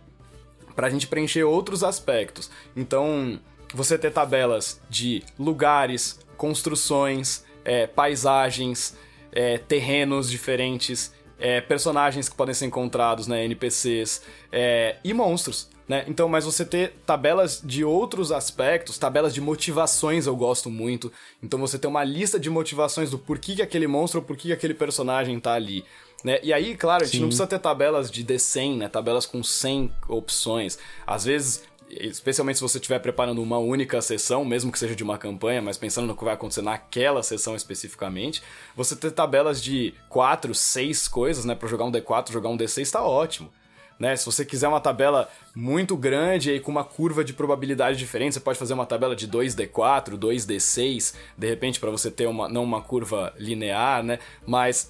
[0.76, 2.50] para a gente preencher outros aspectos.
[2.76, 3.40] Então,
[3.74, 8.96] você ter tabelas de lugares, construções, é, paisagens,
[9.32, 14.22] é, terrenos diferentes, é, personagens que podem ser encontrados, né, NPCs
[14.52, 15.70] é, e monstros.
[15.88, 16.06] Né?
[16.08, 21.12] Então, mas você ter tabelas de outros aspectos, tabelas de motivações eu gosto muito.
[21.42, 24.76] Então você ter uma lista de motivações do porquê que aquele monstro porquê que aquele
[24.76, 25.84] personagem tá ali.
[26.24, 26.40] Né?
[26.44, 27.22] E aí, claro, a gente Sim.
[27.22, 28.90] não precisa ter tabelas de D100, né?
[28.90, 30.78] Tabelas com 100 opções.
[31.08, 35.18] Às vezes, especialmente se você estiver preparando uma única sessão, mesmo que seja de uma
[35.18, 38.44] campanha, mas pensando no que vai acontecer naquela sessão especificamente,
[38.76, 41.56] você ter tabelas de 4, 6 coisas, né?
[41.56, 43.52] Pra jogar um D4, jogar um D6 tá ótimo.
[44.00, 44.16] né?
[44.16, 48.40] Se você quiser uma tabela muito grande e com uma curva de probabilidade diferente, você
[48.40, 52.82] pode fazer uma tabela de 2D4, 2D6, de repente para você ter uma não uma
[52.82, 54.20] curva linear, né?
[54.48, 54.90] Mas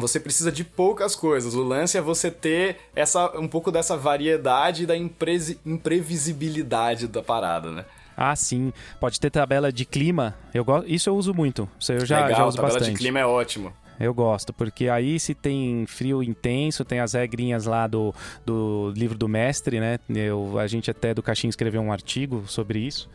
[0.00, 1.54] você precisa de poucas coisas.
[1.54, 7.70] O lance é você ter essa um pouco dessa variedade e da imprevisibilidade da parada,
[7.70, 7.84] né?
[8.16, 8.72] Ah, sim.
[8.98, 10.34] Pode ter tabela de clima.
[10.52, 10.90] Eu gosto.
[10.90, 11.68] Isso eu uso muito.
[11.78, 12.94] Isso eu já, Legal, já uso tabela bastante.
[12.94, 13.72] de clima é ótimo.
[13.98, 18.14] Eu gosto, porque aí se tem frio intenso, tem as regrinhas lá do,
[18.46, 19.98] do livro do mestre, né?
[20.08, 23.10] Eu, a gente até do Caixinha escreveu um artigo sobre isso.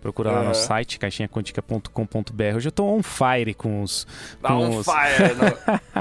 [0.00, 2.56] Procura lá no site, caixinhaquântica.com.br.
[2.56, 4.06] Hoje eu tô on fire com os.
[4.42, 4.86] Com on os...
[4.86, 5.34] fire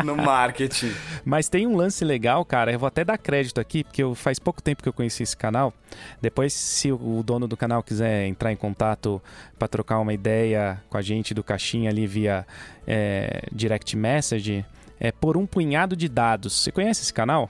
[0.04, 0.94] no, no marketing.
[1.26, 2.72] Mas tem um lance legal, cara.
[2.72, 5.36] Eu vou até dar crédito aqui, porque eu, faz pouco tempo que eu conheci esse
[5.36, 5.74] canal.
[6.22, 9.22] Depois, se o dono do canal quiser entrar em contato
[9.58, 12.48] para trocar uma ideia com a gente do Caixinha ali via
[12.88, 14.66] é, direct message,
[14.98, 16.54] é por um punhado de dados.
[16.54, 17.50] Você conhece esse canal?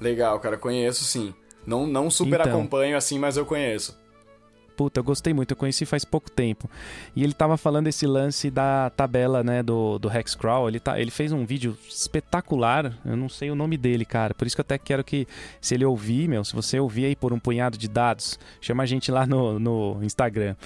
[0.00, 0.56] Legal, cara.
[0.56, 1.32] Conheço sim.
[1.64, 2.52] Não, não super Então.
[2.52, 3.96] acompanho assim, mas eu conheço.
[4.80, 6.66] Puta, eu gostei muito, eu conheci faz pouco tempo.
[7.14, 10.70] E ele tava falando esse lance da tabela, né, do, do Hexcrawl.
[10.70, 14.32] Ele, tá, ele fez um vídeo espetacular, eu não sei o nome dele, cara.
[14.32, 15.28] Por isso que eu até quero que,
[15.60, 18.86] se ele ouvir, meu, se você ouvir aí por um punhado de dados, chama a
[18.86, 20.56] gente lá no, no Instagram.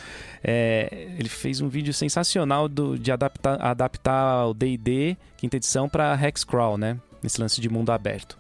[0.45, 6.15] É, ele fez um vídeo sensacional do, de adaptar, adaptar o D&D, quinta edição, para
[6.15, 8.39] Hexcrawl, né, nesse lance de mundo aberto.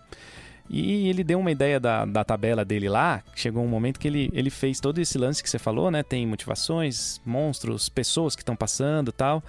[0.68, 3.22] E ele deu uma ideia da, da tabela dele lá.
[3.34, 6.02] Chegou um momento que ele, ele fez todo esse lance que você falou, né?
[6.02, 9.42] Tem motivações, monstros, pessoas que estão passando tal.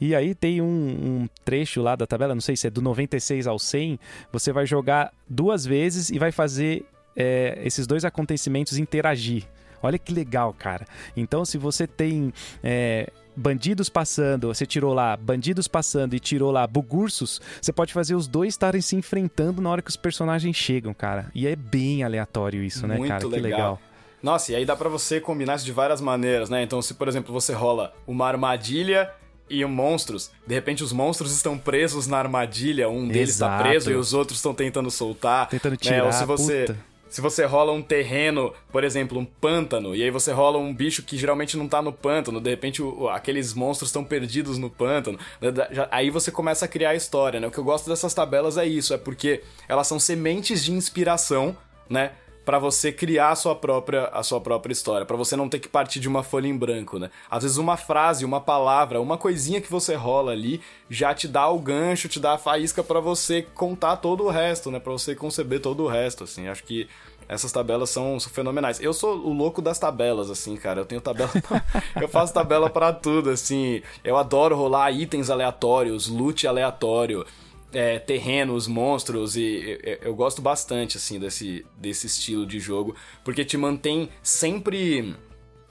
[0.00, 3.46] E aí tem um, um, trecho lá da tabela, não sei se é do 96
[3.46, 3.98] ao 100.
[4.30, 6.84] Você vai jogar duas vezes e vai fazer
[7.16, 9.44] é, esses dois acontecimentos interagir.
[9.82, 10.86] Olha que legal, cara.
[11.16, 12.32] Então, se você tem.
[12.62, 18.14] É, bandidos passando, você tirou lá bandidos passando e tirou lá bugursos, você pode fazer
[18.14, 21.30] os dois estarem se enfrentando na hora que os personagens chegam, cara.
[21.34, 23.26] E é bem aleatório isso, né, Muito cara?
[23.26, 23.40] legal.
[23.40, 23.80] Que legal.
[24.22, 26.62] Nossa, e aí dá pra você combinar isso de várias maneiras, né?
[26.62, 29.10] Então, se por exemplo você rola uma armadilha
[29.48, 33.62] e monstros, de repente os monstros estão presos na armadilha, um deles está Exato.
[33.62, 35.48] preso e os outros estão tentando soltar.
[35.48, 35.78] Tentando né?
[35.80, 36.78] tirar, Ou se você puta.
[37.08, 41.02] Se você rola um terreno, por exemplo, um pântano, e aí você rola um bicho
[41.02, 45.18] que geralmente não tá no pântano, de repente o- aqueles monstros estão perdidos no pântano,
[45.40, 45.52] né,
[45.90, 47.46] aí você começa a criar a história, né?
[47.46, 51.56] O que eu gosto dessas tabelas é isso, é porque elas são sementes de inspiração,
[51.88, 52.12] né?
[52.48, 55.68] Pra você criar a sua própria, a sua própria história, pra você não ter que
[55.68, 57.10] partir de uma folha em branco, né?
[57.30, 61.46] Às vezes uma frase, uma palavra, uma coisinha que você rola ali já te dá
[61.46, 64.80] o gancho, te dá a faísca pra você contar todo o resto, né?
[64.80, 66.48] Pra você conceber todo o resto, assim.
[66.48, 66.88] Acho que
[67.28, 68.80] essas tabelas são, fenomenais.
[68.80, 70.80] Eu sou o louco das tabelas, assim, cara.
[70.80, 71.30] Eu tenho tabela.
[72.00, 73.82] eu faço tabela pra tudo, assim.
[74.02, 77.26] Eu adoro rolar itens aleatórios, loot aleatório,
[77.72, 79.36] é, terrenos, monstros.
[79.36, 82.94] E eu, eu gosto bastante, assim, desse, desse estilo de jogo.
[83.24, 85.14] Porque te mantém sempre.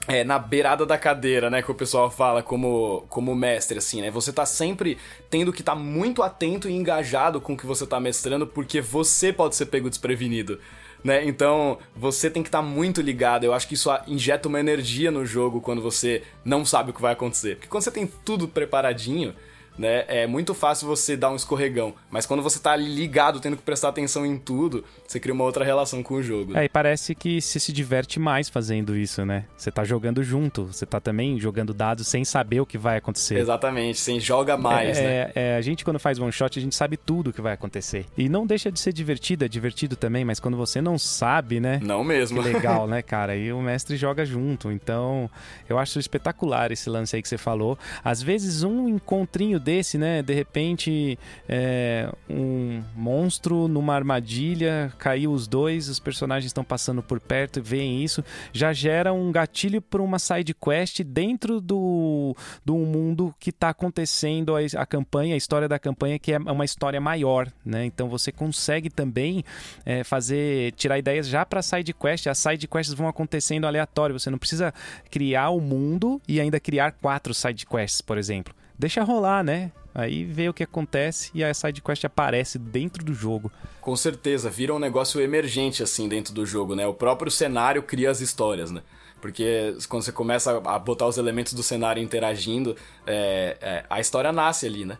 [0.06, 4.10] É, na beirada da cadeira, né, que o pessoal fala como, como mestre, assim, né?
[4.10, 4.96] Você tá sempre
[5.28, 8.80] tendo que estar tá muito atento e engajado com o que você tá mestrando, porque
[8.80, 10.58] você pode ser pego desprevenido,
[11.04, 11.26] né?
[11.26, 13.44] Então, você tem que estar tá muito ligado.
[13.44, 17.02] Eu acho que isso injeta uma energia no jogo quando você não sabe o que
[17.02, 17.56] vai acontecer.
[17.56, 19.34] Porque quando você tem tudo preparadinho,
[19.78, 21.94] né, é muito fácil você dar um escorregão.
[22.10, 25.44] Mas quando você tá ali ligado, tendo que prestar atenção em tudo, você cria uma
[25.44, 26.56] outra relação com o jogo.
[26.56, 29.44] É, e parece que você se diverte mais fazendo isso, né?
[29.56, 33.38] Você tá jogando junto, você tá também jogando dados sem saber o que vai acontecer.
[33.38, 35.32] Exatamente, sem joga mais, é, né?
[35.34, 38.06] É, a gente quando faz one shot, a gente sabe tudo o que vai acontecer.
[38.16, 41.80] E não deixa de ser divertido, é divertido também, mas quando você não sabe, né?
[41.82, 42.42] Não mesmo.
[42.42, 43.36] Que legal, né, cara?
[43.36, 44.72] E o mestre joga junto.
[44.72, 45.30] Então,
[45.68, 47.78] eu acho espetacular esse lance aí que você falou.
[48.04, 50.22] Às vezes, um encontrinho desse, né?
[50.22, 57.20] De repente, é, um monstro numa armadilha, caiu os dois, os personagens estão passando por
[57.20, 62.76] perto e veem isso, já gera um gatilho para uma side quest dentro do, do
[62.78, 66.98] mundo que está acontecendo a, a campanha, a história da campanha, que é uma história
[66.98, 67.84] maior, né?
[67.84, 69.44] Então você consegue também
[69.84, 72.26] é, fazer, tirar ideias já para side quest.
[72.26, 74.18] As side quests vão acontecendo aleatório.
[74.18, 74.72] Você não precisa
[75.10, 78.54] criar o mundo e ainda criar quatro side quests, por exemplo.
[78.78, 79.72] Deixa rolar, né?
[79.94, 83.50] Aí vê o que acontece e a side quest aparece dentro do jogo.
[83.80, 86.86] Com certeza, vira um negócio emergente assim dentro do jogo, né?
[86.86, 88.82] O próprio cenário cria as histórias, né?
[89.20, 94.30] Porque quando você começa a botar os elementos do cenário interagindo, é, é, a história
[94.30, 94.96] nasce ali, né?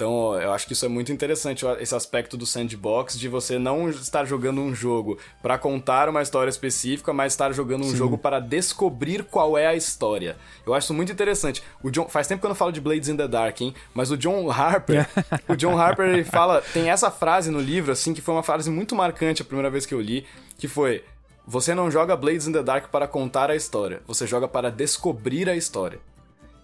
[0.00, 3.90] Então, eu acho que isso é muito interessante, esse aspecto do sandbox, de você não
[3.90, 7.96] estar jogando um jogo para contar uma história específica, mas estar jogando um Sim.
[7.96, 10.38] jogo para descobrir qual é a história.
[10.64, 11.62] Eu acho isso muito interessante.
[11.82, 13.74] O John, faz tempo que eu não falo de Blades in the Dark, hein?
[13.92, 15.06] Mas o John Harper,
[15.46, 18.70] o John Harper, ele fala, tem essa frase no livro, assim, que foi uma frase
[18.70, 20.24] muito marcante a primeira vez que eu li,
[20.56, 21.04] que foi:
[21.46, 25.46] Você não joga Blades in the Dark para contar a história, você joga para descobrir
[25.50, 26.00] a história.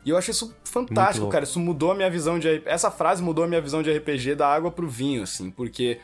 [0.07, 1.43] E eu acho isso fantástico, cara.
[1.43, 2.63] Isso mudou a minha visão de.
[2.65, 5.99] Essa frase mudou a minha visão de RPG da água pro vinho, assim, porque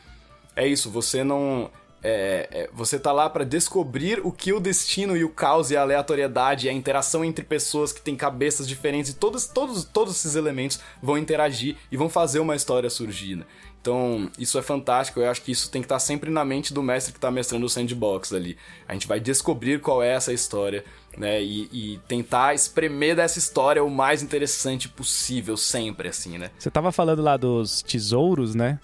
[0.57, 1.71] é isso, você não.
[2.05, 5.77] É, é, você tá lá para descobrir o que o destino e o caos e
[5.77, 10.13] a aleatoriedade e a interação entre pessoas que têm cabeças diferentes e todos, todos, todos
[10.13, 13.37] esses elementos vão interagir e vão fazer uma história surgir.
[13.37, 13.45] Né?
[13.83, 15.19] Então, isso é fantástico.
[15.19, 17.65] Eu acho que isso tem que estar sempre na mente do mestre que está mestrando
[17.65, 18.57] o sandbox ali.
[18.87, 20.85] A gente vai descobrir qual é essa história,
[21.17, 21.43] né?
[21.43, 26.49] E, e, tentar espremer dessa história o mais interessante possível, sempre, assim, né?
[26.57, 28.79] Você estava falando lá dos tesouros, né?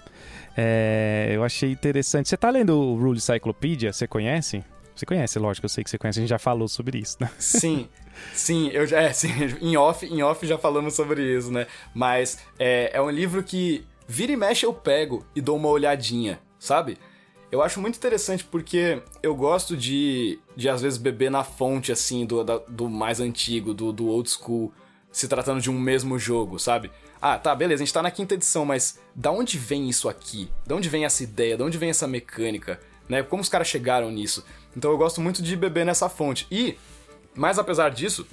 [0.58, 2.28] É, eu achei interessante.
[2.28, 3.94] Você está lendo o Rule Cyclopedia?
[3.94, 4.62] Você conhece?
[4.94, 7.32] Você conhece, lógico, eu sei que você conhece, a gente já falou sobre isso, né?
[7.40, 7.88] Sim,
[8.34, 9.02] sim, eu já.
[9.02, 9.30] É, sim,
[9.62, 11.68] em off, em off já falamos sobre isso, né?
[11.96, 16.42] Mas é, é um livro que vira e mexe eu pego e dou uma olhadinha,
[16.58, 16.98] sabe?
[17.52, 22.26] Eu acho muito interessante porque eu gosto de, de às vezes, beber na fonte, assim,
[22.26, 24.74] do, da, do mais antigo, do, do old school,
[25.12, 26.92] se tratando de um mesmo jogo, sabe?
[27.22, 30.50] Ah, tá, beleza, a gente tá na quinta edição, mas da onde vem isso aqui?
[30.66, 31.56] Da onde vem essa ideia?
[31.56, 32.80] Da onde vem essa mecânica?
[33.08, 33.22] Né?
[33.22, 34.44] Como os caras chegaram nisso?
[34.76, 36.48] Então eu gosto muito de beber nessa fonte.
[36.50, 36.78] E,
[37.36, 38.28] mas apesar disso,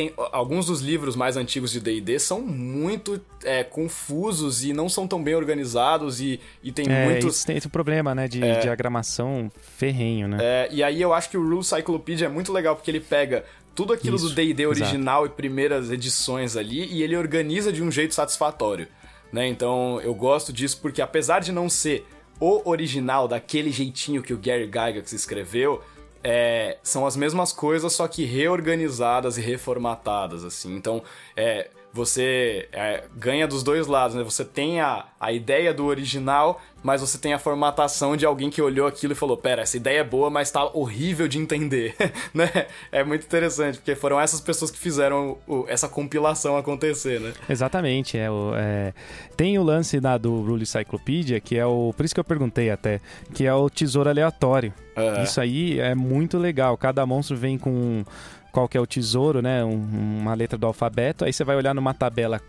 [0.00, 5.06] tem alguns dos livros mais antigos de D&D são muito é, confusos e não são
[5.06, 7.44] tão bem organizados e, e tem é, muitos...
[7.44, 10.38] tem esse problema, né, de é, diagramação ferrenho, né?
[10.40, 13.44] É, e aí eu acho que o Rule Cyclopedia é muito legal porque ele pega
[13.74, 15.34] tudo aquilo Isso, do D&D original exato.
[15.34, 18.88] e primeiras edições ali e ele organiza de um jeito satisfatório,
[19.30, 19.46] né?
[19.46, 22.06] Então eu gosto disso porque apesar de não ser
[22.40, 25.82] o original daquele jeitinho que o Gary Gygax escreveu,
[26.22, 30.74] é, são as mesmas coisas, só que reorganizadas e reformatadas, assim.
[30.74, 31.02] Então,
[31.36, 34.22] é, você é, ganha dos dois lados, né?
[34.22, 38.62] Você tem a, a ideia do original, mas você tem a formatação de alguém que
[38.62, 41.94] olhou aquilo e falou: pera, essa ideia é boa, mas tá horrível de entender,
[42.32, 42.48] né?
[42.92, 47.32] É muito interessante, porque foram essas pessoas que fizeram o, essa compilação acontecer, né?
[47.48, 48.16] Exatamente.
[48.16, 48.94] É, o, é...
[49.36, 51.92] Tem o lance da, do Rule Cyclopedia, que é o.
[51.96, 53.00] Por isso que eu perguntei até,
[53.34, 54.72] que é o tesouro aleatório.
[54.96, 55.22] Uhum.
[55.22, 56.76] Isso aí é muito legal.
[56.76, 58.04] Cada monstro vem com
[58.52, 59.64] qual que é o tesouro, né?
[59.64, 61.24] Um, uma letra do alfabeto.
[61.24, 62.40] Aí você vai olhar numa tabela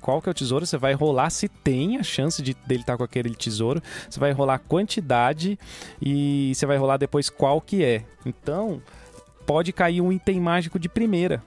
[0.00, 2.94] qual que é o tesouro, você vai rolar se tem a chance de dele estar
[2.94, 5.58] tá com aquele tesouro, você vai rolar quantidade
[6.00, 8.02] e você vai rolar depois qual que é.
[8.24, 8.80] Então,
[9.46, 11.42] pode cair um item mágico de primeira.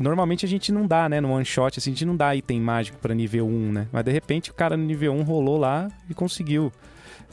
[0.00, 2.60] Normalmente a gente não dá, né, no one shot, assim, a gente não dá item
[2.60, 3.88] mágico para nível 1, né?
[3.92, 6.72] Mas de repente o cara no nível 1 rolou lá e conseguiu.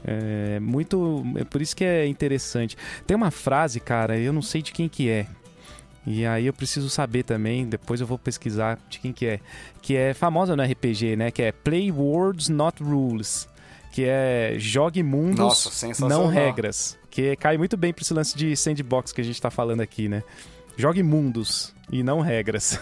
[0.04, 2.78] É muito, é por isso que é interessante.
[3.06, 5.28] Tem uma frase, cara, eu não sei de quem que é,
[6.12, 9.40] e aí eu preciso saber também, depois eu vou pesquisar de quem que é.
[9.80, 11.30] Que é famosa no RPG, né?
[11.30, 13.48] Que é Play Words Not Rules.
[13.92, 16.98] Que é jogue mundos, Nossa, não regras.
[17.12, 20.10] Que cai muito bem para esse lance de sandbox que a gente está falando aqui,
[20.10, 20.24] né?
[20.76, 22.80] Jogue mundos e não regras.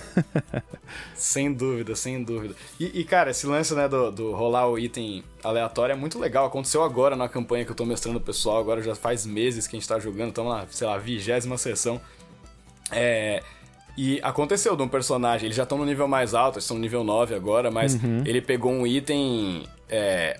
[1.14, 2.56] sem dúvida, sem dúvida.
[2.80, 6.46] E, e, cara, esse lance né, do, do, rolar o item aleatório é muito legal.
[6.46, 9.76] Aconteceu agora na campanha que eu tô mestrando o pessoal, agora já faz meses que
[9.76, 12.00] a gente tá jogando, estamos na, sei lá, vigésima sessão.
[12.92, 13.42] É,
[13.98, 16.82] e aconteceu de um personagem, eles já estão no nível mais alto, eles estão no
[16.82, 18.22] nível 9 agora, mas uhum.
[18.26, 20.40] ele pegou um item é,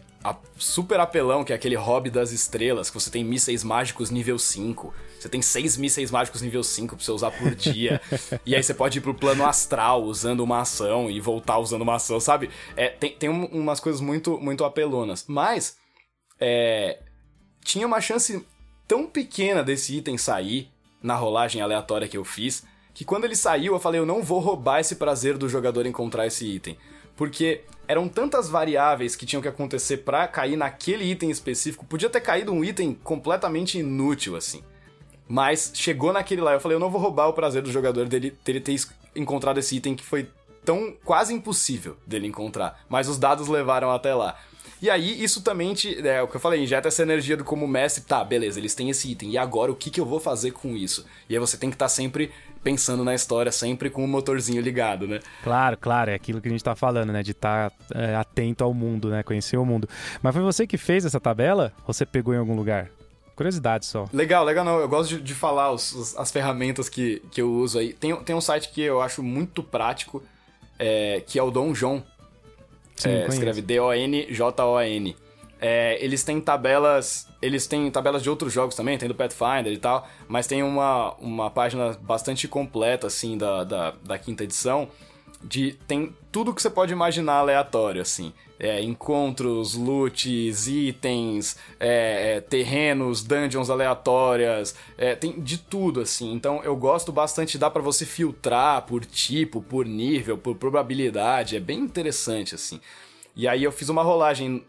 [0.58, 4.94] super apelão, que é aquele hobby das estrelas, que você tem mísseis mágicos nível 5.
[5.20, 8.02] Você tem seis mísseis mágicos nível 5 pra você usar por dia.
[8.46, 11.96] e aí você pode ir pro plano astral usando uma ação e voltar usando uma
[11.96, 12.50] ação, sabe?
[12.76, 15.26] É, tem, tem um, umas coisas muito, muito apelonas.
[15.28, 15.78] Mas,
[16.40, 17.00] é,
[17.64, 18.46] tinha uma chance
[18.88, 20.72] tão pequena desse item sair
[21.02, 24.40] na rolagem aleatória que eu fiz, que quando ele saiu eu falei, eu não vou
[24.40, 26.78] roubar esse prazer do jogador encontrar esse item.
[27.16, 32.22] Porque eram tantas variáveis que tinham que acontecer para cair naquele item específico, podia ter
[32.22, 34.64] caído um item completamente inútil assim.
[35.28, 38.36] Mas chegou naquele lá, eu falei, eu não vou roubar o prazer do jogador dele,
[38.44, 38.76] dele ter
[39.16, 40.30] encontrado esse item que foi
[40.64, 44.38] tão quase impossível dele encontrar, mas os dados levaram até lá.
[44.82, 46.08] E aí, isso também te.
[46.08, 48.90] É o que eu falei, injeta essa energia do como mestre, tá, beleza, eles têm
[48.90, 49.32] esse item.
[49.32, 51.06] E agora o que, que eu vou fazer com isso?
[51.30, 52.32] E aí você tem que estar tá sempre
[52.64, 55.20] pensando na história, sempre com o motorzinho ligado, né?
[55.44, 57.24] Claro, claro, é aquilo que a gente tá falando, né?
[57.24, 59.24] De estar tá, é, atento ao mundo, né?
[59.24, 59.88] Conhecer o mundo.
[60.22, 61.74] Mas foi você que fez essa tabela?
[61.88, 62.90] Ou você pegou em algum lugar?
[63.36, 64.06] Curiosidade só.
[64.12, 64.80] Legal, legal não.
[64.80, 67.94] Eu gosto de, de falar os, os, as ferramentas que, que eu uso aí.
[67.94, 70.24] Tem, tem um site que eu acho muito prático,
[70.78, 72.04] é, que é o Dom João
[72.98, 75.16] Sim, é, escreve D-O-N-J-O-N.
[75.60, 77.28] É, eles têm tabelas.
[77.42, 81.14] Eles têm tabelas de outros jogos também, tem do Pathfinder e tal, mas tem uma,
[81.16, 84.90] uma página bastante completa, assim, da, da, da quinta edição.
[85.44, 88.34] De, tem tudo que você pode imaginar aleatório, assim.
[88.60, 96.34] É, encontros, loots, itens, é, é, terrenos, dungeons aleatórias, é, tem de tudo assim.
[96.34, 101.60] Então eu gosto bastante, dá para você filtrar por tipo, por nível, por probabilidade, é
[101.60, 102.82] bem interessante assim.
[103.36, 104.66] E aí eu fiz uma rolagem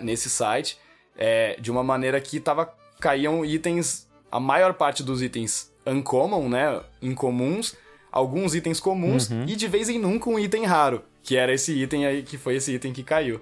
[0.00, 0.78] nesse site
[1.16, 6.80] é, de uma maneira que tava caíam itens, a maior parte dos itens uncommon, né,
[7.02, 7.74] incomuns,
[8.10, 9.44] alguns itens comuns uhum.
[9.46, 12.56] e de vez em nunca um item raro, que era esse item aí, que foi
[12.56, 13.40] esse item que caiu.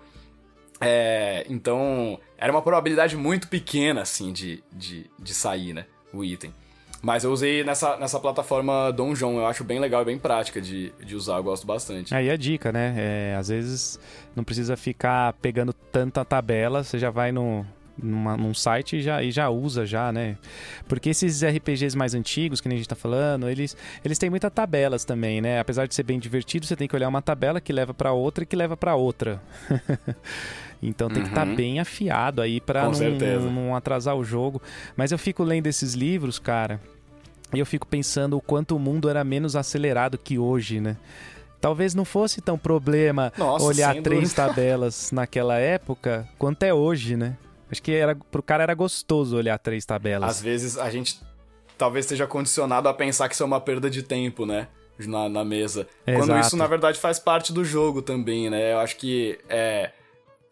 [0.81, 6.55] É, então, era uma probabilidade muito pequena, assim, de, de, de sair, né, o item.
[7.03, 11.17] Mas eu usei nessa, nessa plataforma Donjon, eu acho bem legal bem prática de, de
[11.17, 12.15] usar, eu gosto bastante.
[12.15, 12.95] Aí a dica, né?
[12.97, 13.99] É, às vezes
[14.37, 17.67] não precisa ficar pegando tanta tabela, você já vai no,
[17.97, 20.37] numa, num site e já, e já usa já, né?
[20.89, 24.53] Porque esses RPGs mais antigos, que nem a gente tá falando, eles, eles têm muitas
[24.53, 25.61] tabelas também, né?
[25.61, 28.45] Apesar de ser bem divertido, você tem que olhar uma tabela que leva para outra
[28.45, 29.41] e que leva para outra.
[30.83, 31.25] Então tem tá uhum.
[31.27, 34.61] que estar tá bem afiado aí para não, não, atrasar o jogo.
[34.97, 36.81] Mas eu fico lendo esses livros, cara,
[37.55, 40.97] e eu fico pensando o quanto o mundo era menos acelerado que hoje, né?
[41.61, 47.37] Talvez não fosse tão problema Nossa, olhar três tabelas naquela época quanto é hoje, né?
[47.73, 50.29] Acho que era, pro cara era gostoso olhar três tabelas.
[50.29, 51.21] Às vezes a gente
[51.79, 54.69] talvez esteja condicionado a pensar que isso é uma perda de tempo, né?
[54.99, 55.89] Na, na mesa.
[56.05, 58.75] Quando isso, na verdade, faz parte do jogo também, né?
[58.75, 59.91] Eu acho que é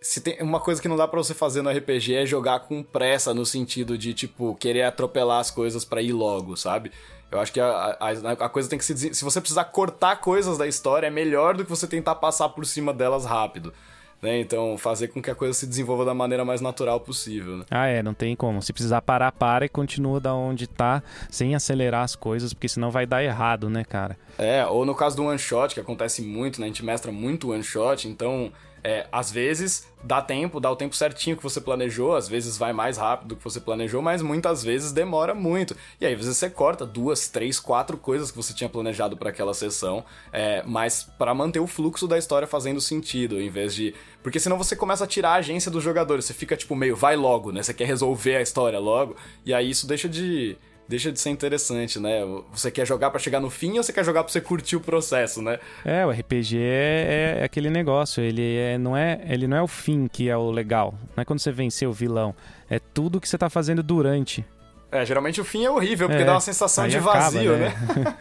[0.01, 2.83] se tem uma coisa que não dá para você fazer no RPG é jogar com
[2.83, 6.91] pressa no sentido de tipo querer atropelar as coisas para ir logo, sabe?
[7.31, 10.57] Eu acho que a, a, a, coisa tem que se se você precisar cortar coisas
[10.57, 13.75] da história é melhor do que você tentar passar por cima delas rápido.
[14.23, 14.41] Né?
[14.41, 17.59] Então, fazer com que a coisa se desenvolva da maneira mais natural possível.
[17.59, 17.65] Né?
[17.71, 18.61] Ah, é, não tem como.
[18.63, 22.91] Se precisar parar, para e continua da onde tá, sem acelerar as coisas, porque senão
[22.91, 24.17] vai dar errado, né, cara?
[24.37, 26.67] É, ou no caso do one shot, que acontece muito, né?
[26.67, 28.53] A gente mestra muito one shot, então
[28.83, 32.73] é, às vezes dá tempo, dá o tempo certinho que você planejou, às vezes vai
[32.73, 35.77] mais rápido do que você planejou, mas muitas vezes demora muito.
[36.01, 39.31] E aí, às vezes você corta duas, três, quatro coisas que você tinha planejado para
[39.31, 43.95] aquela sessão, é, mas para manter o fluxo da história fazendo sentido, em vez de.
[44.23, 47.17] Porque senão você começa a tirar a agência dos jogadores, você fica tipo meio, vai
[47.17, 47.63] logo, né?
[47.63, 50.57] Você quer resolver a história logo, e aí isso deixa de
[50.91, 52.23] deixa de ser interessante, né?
[52.53, 54.81] Você quer jogar para chegar no fim ou você quer jogar para você curtir o
[54.81, 55.61] processo, né?
[55.85, 59.69] É, o RPG é, é, aquele negócio, ele é, não é, ele não é o
[59.69, 62.35] fim que é o legal, não é quando você vencer o vilão,
[62.69, 64.45] é tudo que você tá fazendo durante.
[64.91, 67.75] É, geralmente o fim é horrível, porque é, dá uma sensação de vazio, acaba, né?
[68.05, 68.17] né?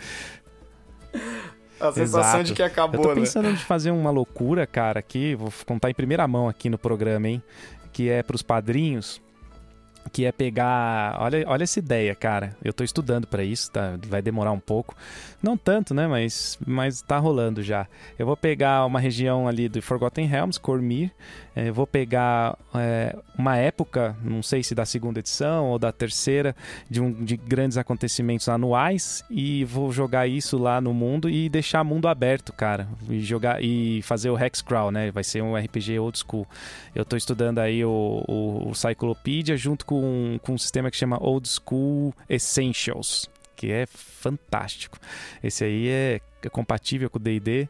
[1.79, 2.43] A sensação Exato.
[2.43, 3.21] de que acabou, Eu tô né?
[3.21, 3.53] pensando né?
[3.53, 7.41] de fazer uma loucura, cara, aqui, vou contar em primeira mão aqui no programa, hein?
[7.93, 9.21] Que é pros padrinhos
[10.11, 11.15] que é pegar.
[11.19, 12.55] Olha, olha essa ideia, cara.
[12.63, 13.97] Eu estou estudando para isso, tá?
[14.07, 14.95] Vai demorar um pouco.
[15.41, 16.07] Não tanto, né?
[16.07, 17.87] Mas, mas tá rolando já.
[18.17, 21.11] Eu vou pegar uma região ali do Forgotten Realms, Cormir.
[21.55, 26.55] É, vou pegar é, uma época, não sei se da segunda edição ou da terceira,
[26.89, 31.83] de, um, de grandes acontecimentos anuais e vou jogar isso lá no mundo e deixar
[31.83, 32.87] mundo aberto, cara.
[33.09, 35.11] E jogar e fazer o Hexcrawl, né?
[35.11, 36.47] Vai ser um RPG old school.
[36.93, 41.17] Eu estou estudando aí o, o, o Cyclopedia junto com, com um sistema que chama
[41.19, 44.99] Old School Essentials, que é fantástico.
[45.43, 47.67] Esse aí é, é compatível com o D&D,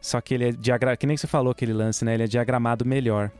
[0.00, 0.96] só que ele é diagra...
[0.96, 2.14] que nem você falou aquele lance, né?
[2.14, 3.30] Ele é diagramado melhor.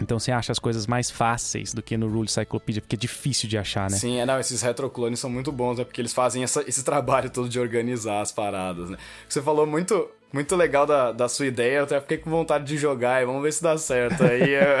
[0.00, 3.46] Então você acha as coisas mais fáceis do que no Rule Cyclopedia, porque é difícil
[3.46, 3.98] de achar, né?
[3.98, 5.84] Sim, é, não, esses retroclones são muito bons, né?
[5.84, 8.96] Porque eles fazem essa, esse trabalho todo de organizar as paradas, né?
[9.28, 12.78] Você falou muito, muito legal da, da sua ideia, eu até fiquei com vontade de
[12.78, 14.24] jogar e vamos ver se dá certo.
[14.24, 14.80] Aí, é,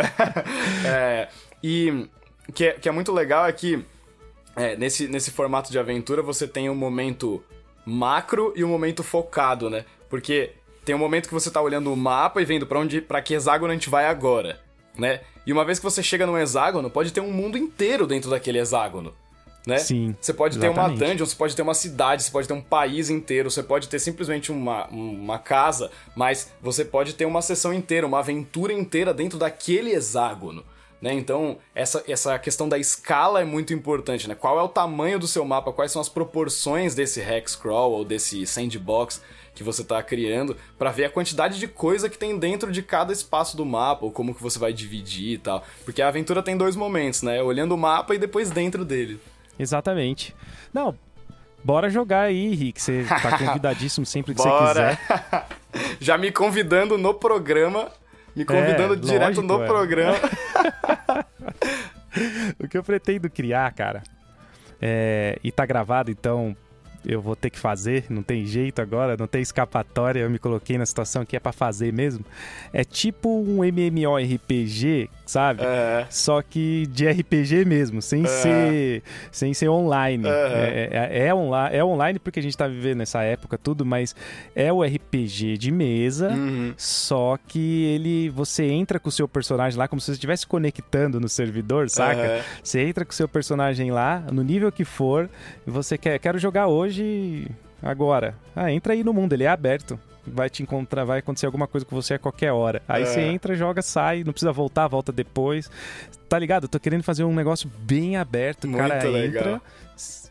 [0.86, 1.28] é,
[1.62, 2.08] e
[2.52, 3.84] que é, que é muito legal é que
[4.56, 7.42] é, nesse, nesse formato de aventura você tem um momento
[7.84, 9.84] macro e um momento focado, né?
[10.08, 10.52] Porque
[10.84, 13.34] tem um momento que você tá olhando o mapa e vendo para onde, para que
[13.34, 14.60] hexágono a gente vai agora,
[14.98, 15.20] né?
[15.46, 18.58] E uma vez que você chega num hexágono, pode ter um mundo inteiro dentro daquele
[18.58, 19.14] hexágono.
[19.66, 19.78] Né?
[19.78, 20.16] Sim.
[20.20, 20.98] Você pode exatamente.
[20.98, 23.62] ter uma dungeon, você pode ter uma cidade, você pode ter um país inteiro, você
[23.62, 28.72] pode ter simplesmente uma, uma casa, mas você pode ter uma sessão inteira, uma aventura
[28.72, 30.64] inteira dentro daquele hexágono.
[31.00, 31.14] Né?
[31.14, 34.34] Então, essa, essa questão da escala é muito importante, né?
[34.34, 38.46] Qual é o tamanho do seu mapa, quais são as proporções desse hexcrawl ou desse
[38.46, 39.22] sandbox
[39.54, 43.12] que você está criando, para ver a quantidade de coisa que tem dentro de cada
[43.12, 45.64] espaço do mapa, ou como que você vai dividir e tal.
[45.84, 47.42] Porque a aventura tem dois momentos, né?
[47.42, 49.20] Olhando o mapa e depois dentro dele.
[49.58, 50.34] Exatamente.
[50.72, 50.94] Não,
[51.64, 52.80] bora jogar aí, Rick.
[52.80, 54.98] Você tá convidadíssimo sempre que você quiser.
[56.00, 57.88] Já me convidando no programa
[58.34, 59.66] Me convidando É, direto lógico, no é.
[59.66, 60.16] programa.
[62.58, 64.02] O que eu pretendo criar, cara,
[64.80, 66.56] é, e tá gravado, então
[67.04, 70.76] eu vou ter que fazer, não tem jeito agora, não tem escapatória, eu me coloquei
[70.76, 72.24] na situação que é pra fazer mesmo.
[72.72, 75.62] É tipo um MMORPG, sabe?
[75.62, 76.06] É.
[76.10, 80.28] Só que de RPG mesmo, sem ser sem ser online.
[80.28, 84.14] É, é, é, onla é online porque a gente tá vivendo nessa época tudo, mas
[84.54, 86.30] é o RPG de mesa.
[86.30, 86.74] Uhum.
[86.76, 88.28] Só que ele.
[88.30, 92.44] Você entra com o seu personagem lá como se você estivesse conectando no servidor, saca?
[92.62, 95.30] Você entra com o seu personagem lá, no nível que for,
[95.66, 96.18] e você quer.
[96.18, 96.89] Quero jogar hoje
[97.82, 98.34] agora.
[98.54, 99.98] Ah, entra aí no mundo, ele é aberto.
[100.26, 102.82] Vai te encontrar, vai acontecer alguma coisa com você a qualquer hora.
[102.86, 103.06] Aí É.
[103.06, 105.70] você entra, joga, sai, não precisa voltar, volta depois.
[106.28, 106.64] Tá ligado?
[106.64, 108.68] Eu tô querendo fazer um negócio bem aberto.
[108.68, 109.44] O cara Muito legal.
[109.54, 109.62] entra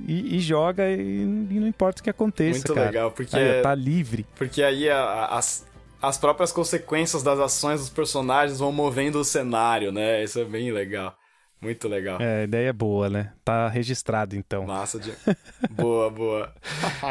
[0.07, 2.86] e, e joga e, e não importa o que aconteça, Muito cara.
[2.88, 4.26] legal, porque Aí, é- tá livre.
[4.36, 5.66] Porque aí as,
[6.01, 10.24] as próprias consequências das ações dos personagens vão movendo o cenário, né?
[10.24, 11.16] Isso é bem legal.
[11.62, 12.22] Muito legal.
[12.22, 13.34] É, a ideia é boa, né?
[13.43, 14.66] Tá registrado então.
[14.66, 15.14] Massa de.
[15.72, 16.53] boa, boa.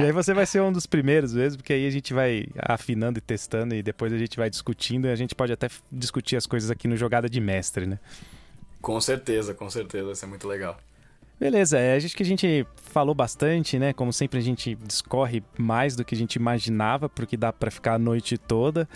[0.00, 3.18] E aí você vai ser um dos primeiros mesmo, porque aí a gente vai afinando
[3.18, 6.46] e testando e depois a gente vai discutindo e a gente pode até discutir as
[6.46, 7.98] coisas aqui no Jogada de Mestre, né?
[8.80, 10.12] Com certeza, com certeza.
[10.12, 10.78] Isso é muito legal.
[11.38, 13.92] Beleza, é, acho que a gente falou bastante, né?
[13.92, 17.94] Como sempre a gente discorre mais do que a gente imaginava, porque dá pra ficar
[17.94, 18.88] a noite toda.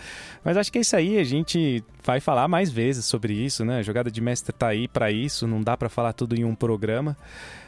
[0.43, 3.77] Mas acho que é isso aí, a gente vai falar mais vezes sobre isso, né?
[3.77, 6.53] A jogada de mestre tá aí pra isso, não dá pra falar tudo em um
[6.53, 7.15] programa.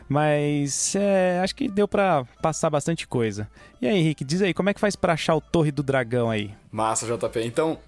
[0.09, 3.49] Mas é, acho que deu pra passar bastante coisa.
[3.81, 6.29] E aí, Henrique, diz aí, como é que faz pra achar o Torre do Dragão
[6.29, 6.51] aí?
[6.69, 7.39] Massa, JP.
[7.43, 7.79] Então,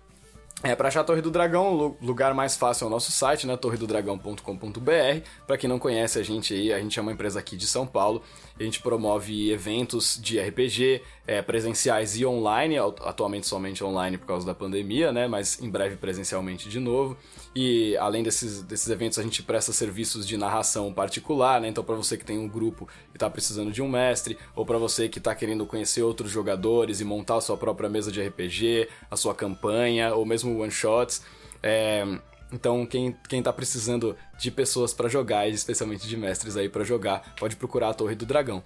[0.64, 3.12] é, para achar a Torre do Dragão, o lu- lugar mais fácil é o nosso
[3.12, 3.56] site, né?
[3.56, 5.22] torredodragão.com.br.
[5.46, 7.86] Para quem não conhece a gente aí, a gente é uma empresa aqui de São
[7.86, 8.22] Paulo.
[8.60, 14.46] A gente promove eventos de RPG, é, presenciais e online, atualmente somente online por causa
[14.48, 15.28] da pandemia, né?
[15.28, 17.16] Mas em breve presencialmente de novo.
[17.60, 21.68] E além desses, desses eventos, a gente presta serviços de narração particular, né?
[21.68, 24.78] Então, para você que tem um grupo e tá precisando de um mestre, ou para
[24.78, 28.88] você que tá querendo conhecer outros jogadores e montar a sua própria mesa de RPG,
[29.10, 31.24] a sua campanha, ou mesmo one-shots.
[31.64, 32.06] É,
[32.54, 37.34] Então, quem, quem tá precisando de pessoas para jogar, especialmente de mestres aí para jogar,
[37.40, 38.62] pode procurar a Torre do Dragão.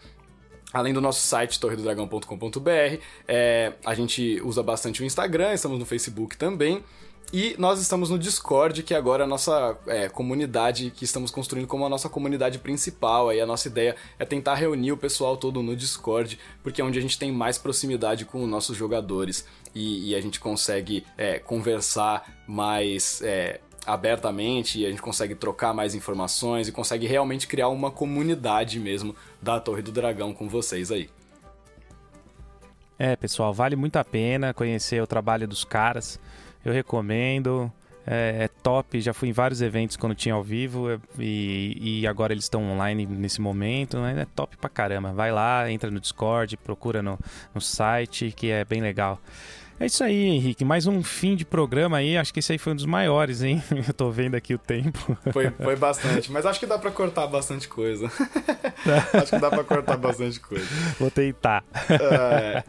[0.73, 6.35] Além do nosso site, torredodragão.com.br, é, a gente usa bastante o Instagram, estamos no Facebook
[6.35, 6.83] também.
[7.33, 11.65] E nós estamos no Discord, que agora é a nossa é, comunidade, que estamos construindo
[11.65, 13.29] como a nossa comunidade principal.
[13.29, 16.99] Aí a nossa ideia é tentar reunir o pessoal todo no Discord, porque é onde
[16.99, 19.47] a gente tem mais proximidade com os nossos jogadores.
[19.73, 25.73] E, e a gente consegue é, conversar mais é, abertamente, e a gente consegue trocar
[25.73, 30.91] mais informações e consegue realmente criar uma comunidade mesmo da Torre do Dragão com vocês
[30.91, 31.09] aí.
[32.99, 36.19] É, pessoal, vale muito a pena conhecer o trabalho dos caras.
[36.63, 37.71] Eu recomendo.
[38.05, 42.07] É, é top, já fui em vários eventos quando tinha ao vivo é, e, e
[42.07, 43.99] agora eles estão online nesse momento.
[43.99, 44.21] né?
[44.21, 45.13] É top pra caramba.
[45.13, 47.19] Vai lá, entra no Discord, procura no,
[47.53, 49.19] no site, que é bem legal.
[49.81, 50.63] É isso aí, Henrique.
[50.63, 52.15] Mais um fim de programa aí.
[52.15, 53.63] Acho que esse aí foi um dos maiores, hein?
[53.87, 55.17] Eu tô vendo aqui o tempo.
[55.33, 58.05] Foi, foi bastante, mas acho que dá pra cortar bastante coisa.
[59.13, 60.67] acho que dá pra cortar bastante coisa.
[60.99, 61.63] Vou tentar.
[61.89, 62.63] É.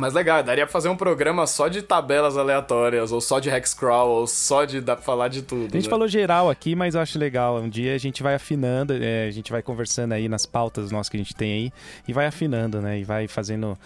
[0.00, 4.08] Mas legal, daria pra fazer um programa só de tabelas aleatórias, ou só de hexcrawl,
[4.08, 5.66] ou só de dá pra falar de tudo.
[5.66, 5.90] A gente né?
[5.90, 7.58] falou geral aqui, mas eu acho legal.
[7.58, 11.10] Um dia a gente vai afinando, é, a gente vai conversando aí nas pautas nossas
[11.10, 11.72] que a gente tem aí
[12.08, 12.98] e vai afinando, né?
[12.98, 13.76] E vai fazendo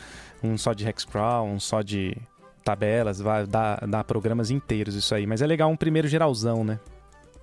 [0.41, 2.17] um só de hexcrawl, um só de
[2.63, 5.27] tabelas, vai dar, dar programas inteiros isso aí.
[5.27, 6.79] Mas é legal um primeiro geralzão, né?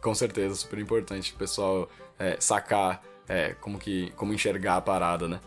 [0.02, 5.28] Com certeza, super importante o pessoal é, sacar é, como, que, como enxergar a parada,
[5.28, 5.42] né?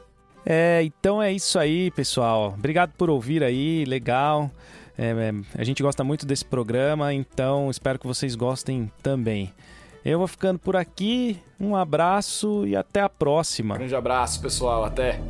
[0.46, 2.54] É, então é isso aí, pessoal.
[2.56, 4.50] Obrigado por ouvir aí, legal.
[4.96, 9.52] É, é, a gente gosta muito desse programa, então espero que vocês gostem também.
[10.04, 13.76] Eu vou ficando por aqui, um abraço e até a próxima.
[13.78, 14.84] Grande abraço, pessoal.
[14.84, 15.20] Até.